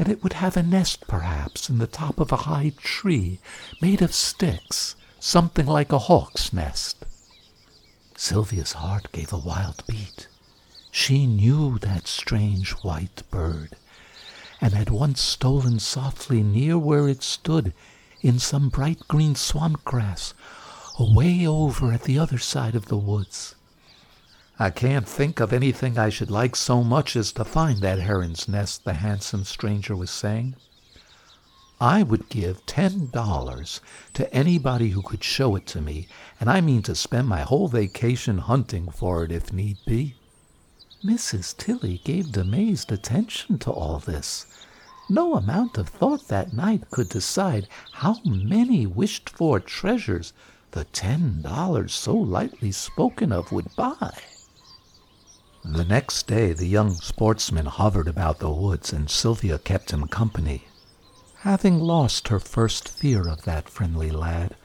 [0.00, 3.38] and it would have a nest, perhaps, in the top of a high tree
[3.82, 7.04] made of sticks, something like a hawk's nest.
[8.16, 10.26] Sylvia's heart gave a wild beat.
[10.90, 13.76] She knew that strange white bird,
[14.58, 17.74] and had once stolen softly near where it stood
[18.22, 20.32] in some bright green swamp grass,
[20.98, 23.54] away over at the other side of the woods.
[24.62, 28.46] I can't think of anything I should like so much as to find that heron's
[28.46, 30.54] nest, the handsome stranger was saying.
[31.80, 33.80] I would give ten dollars
[34.12, 36.08] to anybody who could show it to me,
[36.38, 40.16] and I mean to spend my whole vacation hunting for it if need be.
[41.02, 41.56] Mrs.
[41.56, 44.44] Tilley gave amazed attention to all this.
[45.08, 50.34] No amount of thought that night could decide how many wished for treasures
[50.72, 54.12] the ten dollars so lightly spoken of would buy.
[55.64, 60.64] The next day the young sportsman hovered about the woods, and Sylvia kept him company.
[61.40, 64.56] Having lost her first fear of that friendly lad,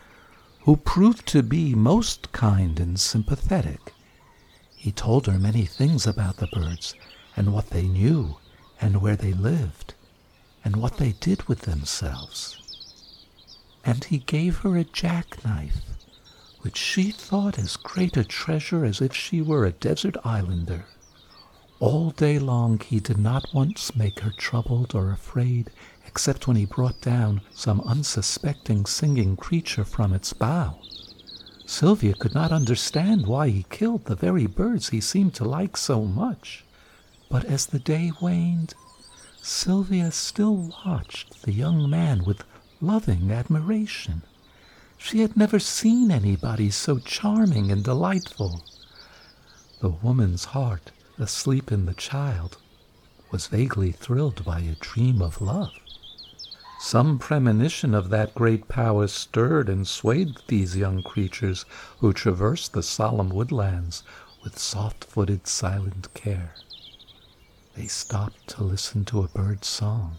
[0.62, 3.94] who proved to be most kind and sympathetic,
[4.74, 6.96] he told her many things about the birds,
[7.36, 8.38] and what they knew,
[8.80, 9.94] and where they lived,
[10.64, 12.62] and what they did with themselves.
[13.84, 15.82] And he gave her a jackknife,
[16.66, 20.84] which she thought as great a treasure as if she were a desert islander.
[21.80, 25.70] All day long he did not once make her troubled or afraid,
[26.08, 30.80] except when he brought down some unsuspecting singing creature from its bough.
[31.68, 36.02] Sylvia could not understand why he killed the very birds he seemed to like so
[36.04, 36.66] much.
[37.30, 38.74] But as the day waned,
[39.40, 42.44] Sylvia still watched the young man with
[42.82, 44.24] loving admiration.
[45.08, 48.66] She had never seen anybody so charming and delightful.
[49.80, 52.58] The woman's heart, asleep in the child,
[53.30, 55.74] was vaguely thrilled by a dream of love.
[56.80, 61.66] Some premonition of that great power stirred and swayed these young creatures
[62.00, 64.02] who traversed the solemn woodlands
[64.44, 66.56] with soft-footed, silent care.
[67.76, 70.18] They stopped to listen to a bird's song.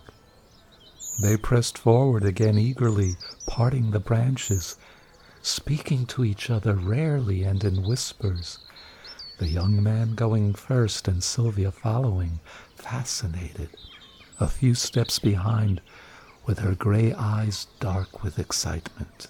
[1.18, 4.76] They pressed forward again eagerly, parting the branches,
[5.40, 8.58] speaking to each other rarely and in whispers,
[9.38, 12.40] the young man going first and Sylvia following,
[12.74, 13.70] fascinated,
[14.38, 15.80] a few steps behind,
[16.44, 19.28] with her gray eyes dark with excitement.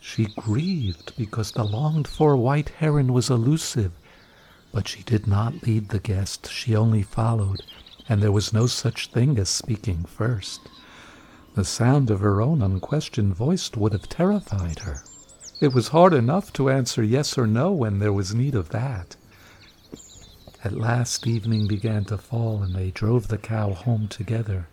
[0.00, 3.92] She grieved because the longed for white heron was elusive,
[4.72, 7.62] but she did not lead the guest, she only followed,
[8.08, 10.60] and there was no such thing as speaking first.
[11.54, 15.02] The sound of her own unquestioned voice would have terrified her.
[15.60, 19.16] It was hard enough to answer yes or no when there was need of that.
[20.62, 24.68] At last evening began to fall, and they drove the cow home together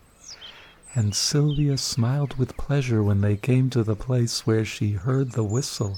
[0.95, 5.43] and Sylvia smiled with pleasure when they came to the place where she heard the
[5.43, 5.97] whistle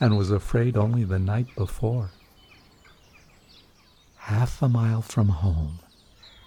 [0.00, 2.10] and was afraid only the night before.
[4.16, 5.78] Half a mile from home,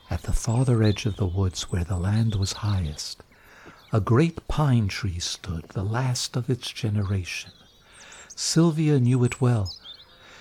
[0.09, 3.23] at the farther edge of the woods where the land was highest,
[3.91, 7.51] a great pine tree stood, the last of its generation.
[8.35, 9.73] Sylvia knew it well.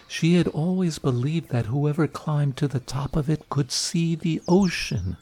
[0.08, 4.40] She had always believed that whoever climbed to the top of it could see the
[4.46, 5.16] ocean.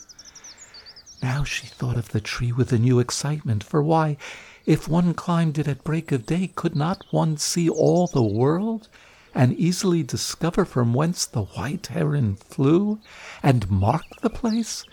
[1.22, 4.18] Now she thought of the tree with a new excitement, for why,
[4.66, 8.88] if one climbed it at break of day, could not one see all the world,
[9.34, 13.00] and easily discover from whence the white heron flew,
[13.42, 14.84] and mark the place,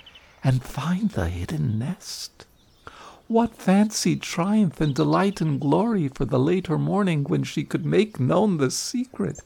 [0.43, 2.45] and find the hidden nest?
[3.27, 8.19] What fancied triumph and delight and glory for the later morning when she could make
[8.19, 9.39] known the secret!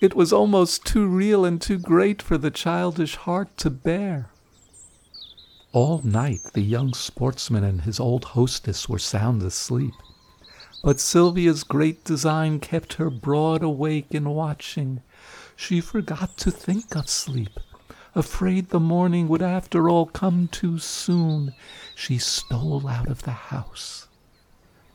[0.00, 4.30] It was almost too real and too great for the childish heart to bear.
[5.72, 9.94] All night the young sportsman and his old hostess were sound asleep,
[10.82, 15.02] but Sylvia's great design kept her broad awake and watching.
[15.56, 17.58] She forgot to think of sleep.
[18.14, 21.54] Afraid the morning would after all come too soon,
[21.94, 24.08] she stole out of the house.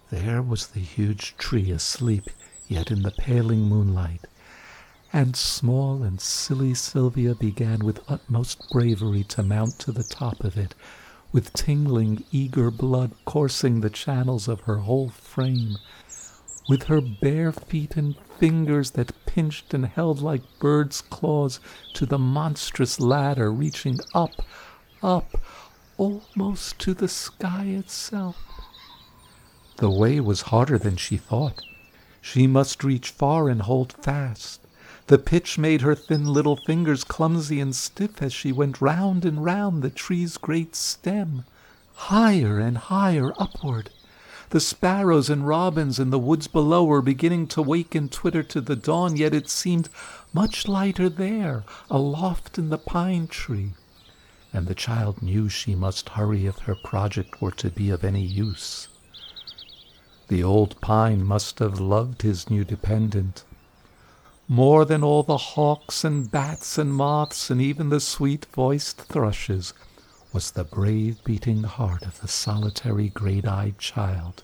[0.09, 2.29] There was the huge tree asleep,
[2.67, 4.25] yet in the paling moonlight,
[5.13, 10.57] and small and silly Sylvia began with utmost bravery to mount to the top of
[10.57, 10.75] it,
[11.35, 15.75] with tingling, eager blood coursing the channels of her whole frame,
[16.69, 21.59] with her bare feet and fingers that pinched and held like birds' claws
[21.93, 24.31] to the monstrous ladder reaching up,
[25.03, 25.41] up,
[25.97, 28.37] almost to the sky itself.
[29.75, 31.59] The way was harder than she thought.
[32.21, 34.64] She must reach far and hold fast.
[35.07, 39.45] The pitch made her thin little fingers clumsy and stiff as she went round and
[39.45, 41.45] round the tree's great stem,
[41.93, 43.91] higher and higher upward.
[44.49, 48.61] The sparrows and robins in the woods below were beginning to wake and twitter to
[48.61, 49.89] the dawn, yet it seemed
[50.33, 53.73] much lighter there, aloft in the pine tree.
[54.51, 58.23] And the child knew she must hurry if her project were to be of any
[58.23, 58.87] use.
[60.29, 63.43] The old pine must have loved his new dependent
[64.47, 69.73] more than all the hawks and bats and moths and even the sweet-voiced thrushes,
[70.31, 74.43] was the brave beating heart of the solitary great-eyed child.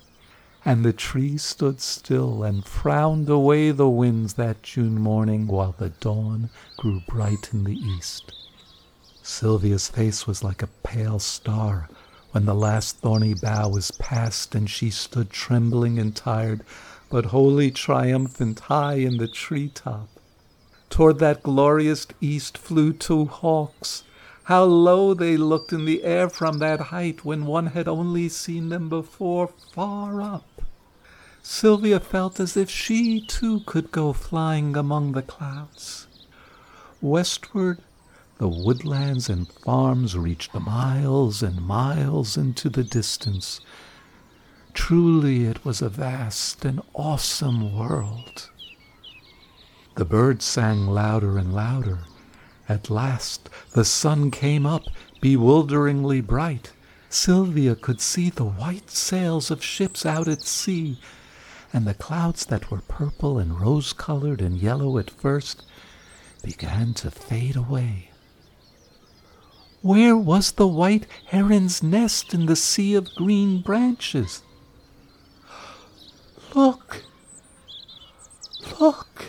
[0.63, 5.89] And the tree stood still and frowned away the winds that June morning while the
[5.89, 8.31] dawn grew bright in the east.
[9.23, 11.89] Sylvia's face was like a pale star
[12.31, 16.63] when the last thorny bough was past and she stood trembling and tired
[17.11, 20.07] but wholly triumphant high in the tree top.
[20.89, 24.03] Toward that glorious east flew two hawks.
[24.45, 28.69] How low they looked in the air from that height when one had only seen
[28.69, 30.61] them before far up.
[31.43, 36.07] Sylvia felt as if she too could go flying among the clouds.
[37.01, 37.79] Westward,
[38.37, 43.59] the woodlands and farms reached miles and miles into the distance.
[44.73, 48.49] Truly, it was a vast and awesome world.
[49.95, 51.99] The birds sang louder and louder.
[52.69, 54.83] At last, the sun came up,
[55.19, 56.71] bewilderingly bright.
[57.09, 60.99] Sylvia could see the white sails of ships out at sea,
[61.73, 65.63] and the clouds that were purple and rose colored and yellow at first
[66.43, 68.11] began to fade away.
[69.81, 74.43] Where was the white heron's nest in the sea of green branches?
[76.53, 77.03] Look!
[78.79, 79.25] Look!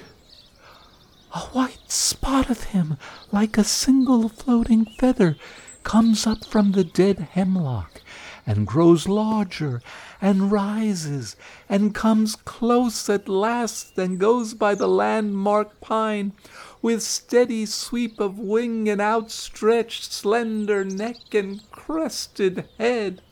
[1.33, 2.97] A white spot of him,
[3.31, 5.37] like a single floating feather,
[5.85, 8.03] comes up from the dead hemlock
[8.45, 9.81] and grows larger
[10.20, 11.37] and rises
[11.68, 16.33] and comes close at last and goes by the landmark pine
[16.81, 23.23] with steady sweep of wing and outstretched slender neck and crested head.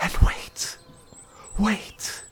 [0.00, 0.76] And wait,
[1.58, 2.24] wait.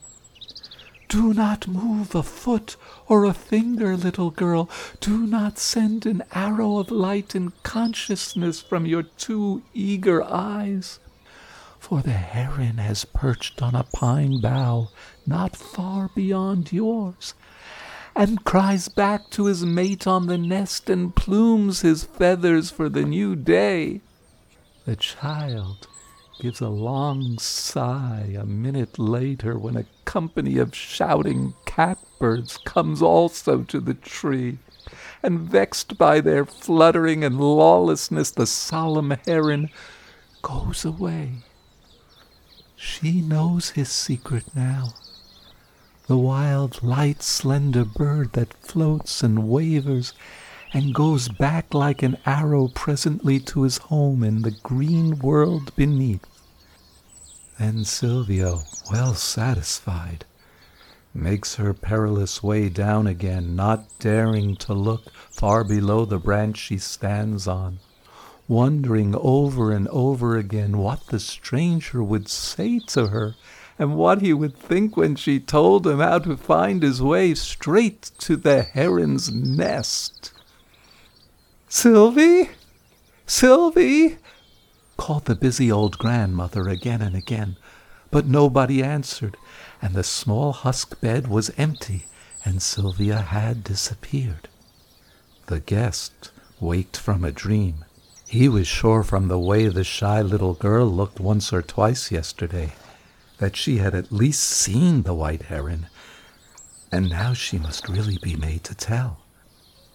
[1.09, 2.75] Do not move a foot
[3.07, 4.69] or a finger, little girl.
[4.99, 10.99] Do not send an arrow of light and consciousness from your two eager eyes.
[11.79, 14.89] For the heron has perched on a pine bough
[15.25, 17.33] not far beyond yours,
[18.13, 23.03] and cries back to his mate on the nest and plumes his feathers for the
[23.03, 24.01] new day.
[24.85, 25.87] The child
[26.39, 33.63] gives a long sigh a minute later when a company of shouting catbirds comes also
[33.63, 34.59] to the tree,
[35.23, 39.69] and vexed by their fluttering and lawlessness, the solemn heron
[40.41, 41.43] goes away.
[42.75, 44.93] She knows his secret now.
[46.07, 50.13] The wild, light, slender bird that floats and wavers
[50.73, 56.25] and goes back like an arrow presently to his home in the green world beneath.
[57.57, 58.57] Then Sylvia,
[58.91, 60.25] well satisfied,
[61.13, 66.77] makes her perilous way down again, not daring to look far below the branch she
[66.77, 67.79] stands on,
[68.47, 73.35] wondering over and over again what the stranger would say to her
[73.79, 78.11] and what he would think when she told him how to find his way straight
[78.19, 80.31] to the heron's nest.
[81.69, 82.51] Sylvie?
[83.25, 84.17] Sylvie?
[84.95, 87.57] called the busy old grandmother again and again,
[88.09, 89.35] but nobody answered,
[89.81, 92.05] and the small husk bed was empty,
[92.45, 94.47] and Sylvia had disappeared.
[95.47, 97.83] The guest waked from a dream.
[98.29, 102.75] He was sure from the way the shy little girl looked once or twice yesterday
[103.39, 105.87] that she had at least seen the white heron,
[106.93, 109.19] and now she must really be made to tell.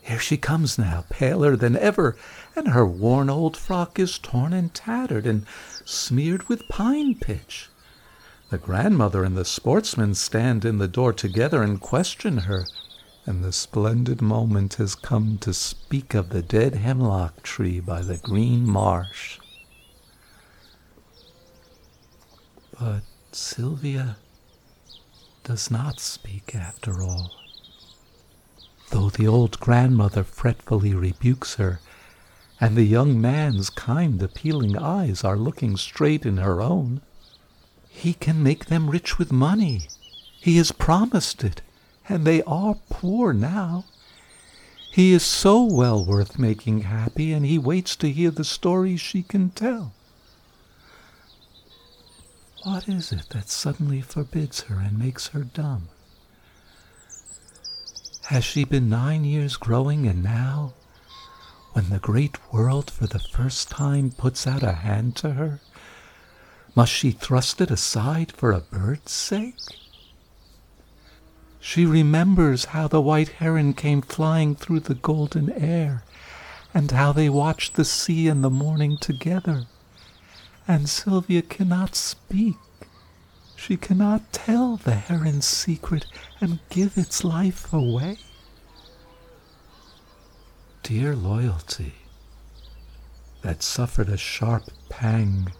[0.04, 2.16] Here she comes now, paler than ever,
[2.56, 5.46] and her worn old frock is torn and tattered and
[5.84, 7.68] smeared with pine pitch.
[8.50, 12.66] The grandmother and the sportsman stand in the door together and question her,
[13.26, 18.18] and the splendid moment has come to speak of the dead hemlock tree by the
[18.18, 19.38] green marsh.
[22.78, 24.16] But Sylvia
[25.44, 27.41] does not speak after all.
[28.92, 31.80] Though the old grandmother fretfully rebukes her,
[32.60, 37.00] and the young man's kind, appealing eyes are looking straight in her own.
[37.88, 39.88] He can make them rich with money.
[40.38, 41.62] He has promised it,
[42.06, 43.86] and they are poor now.
[44.90, 49.22] He is so well worth making happy, and he waits to hear the stories she
[49.22, 49.94] can tell.
[52.62, 55.88] What is it that suddenly forbids her and makes her dumb?
[58.32, 60.72] Has she been nine years growing, and now
[61.74, 65.60] when the great world for the first time puts out a hand to her?
[66.74, 69.60] Must she thrust it aside for a bird's sake?
[71.60, 76.02] She remembers how the white heron came flying through the golden air,
[76.72, 79.66] and how they watched the sea in the morning together.
[80.66, 82.56] And Sylvia cannot speak.
[83.64, 86.04] She cannot tell the heron's secret
[86.40, 88.18] and give its life away.
[90.82, 91.94] Dear loyalty,
[93.42, 95.52] that suffered a sharp pang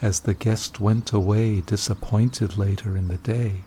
[0.00, 3.64] as the guest went away disappointed later in the day.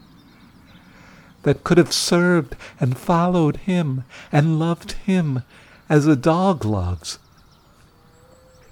[1.43, 5.43] that could have served and followed him and loved him
[5.87, 7.19] as a dog loves.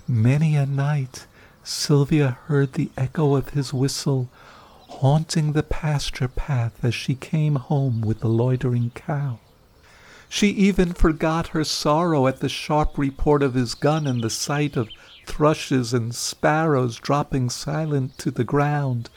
[0.07, 1.27] Many a night
[1.63, 4.29] Sylvia heard the echo of his whistle
[4.97, 9.39] haunting the pasture path as she came home with the loitering cow.
[10.27, 14.75] She even forgot her sorrow at the sharp report of his gun and the sight
[14.75, 14.89] of
[15.27, 19.09] thrushes and sparrows dropping silent to the ground,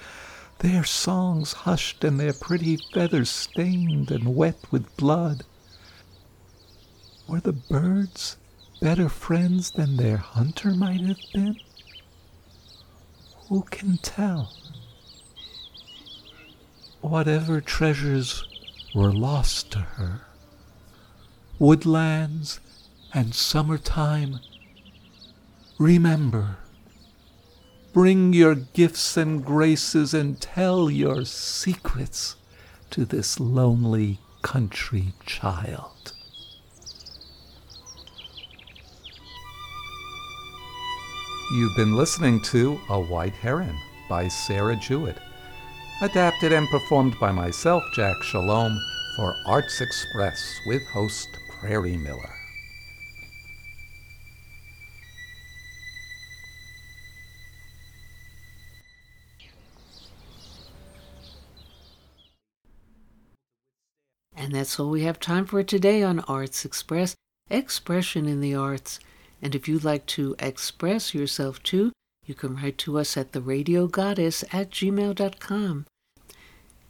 [0.59, 5.45] their songs hushed and their pretty feathers stained and wet with blood.
[7.26, 8.37] Were the birds
[8.81, 11.57] better friends than their hunter might have been?
[13.49, 14.53] Who can tell?
[17.01, 18.45] Whatever treasures
[18.95, 20.23] were lost to her,
[21.59, 22.61] woodlands
[23.15, 24.41] and summertime,
[25.79, 26.59] remember.
[27.93, 32.37] Bring your gifts and graces and tell your secrets
[32.91, 36.13] to this lonely country child.
[41.53, 43.77] You've been listening to A White Heron
[44.09, 45.19] by Sarah Jewett,
[46.03, 48.81] adapted and performed by myself, Jack Shalom,
[49.17, 51.29] for Arts Express with host
[51.61, 52.35] Prairie Miller.
[64.35, 67.15] And that's all we have time for today on Arts Express,
[67.51, 68.99] Expression in the Arts.
[69.43, 71.93] And if you'd like to express yourself too,
[72.27, 75.87] you can write to us at theradiogoddess at gmail.com.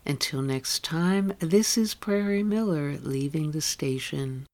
[0.06, 4.46] Until next time, this is Prairie Miller leaving the station.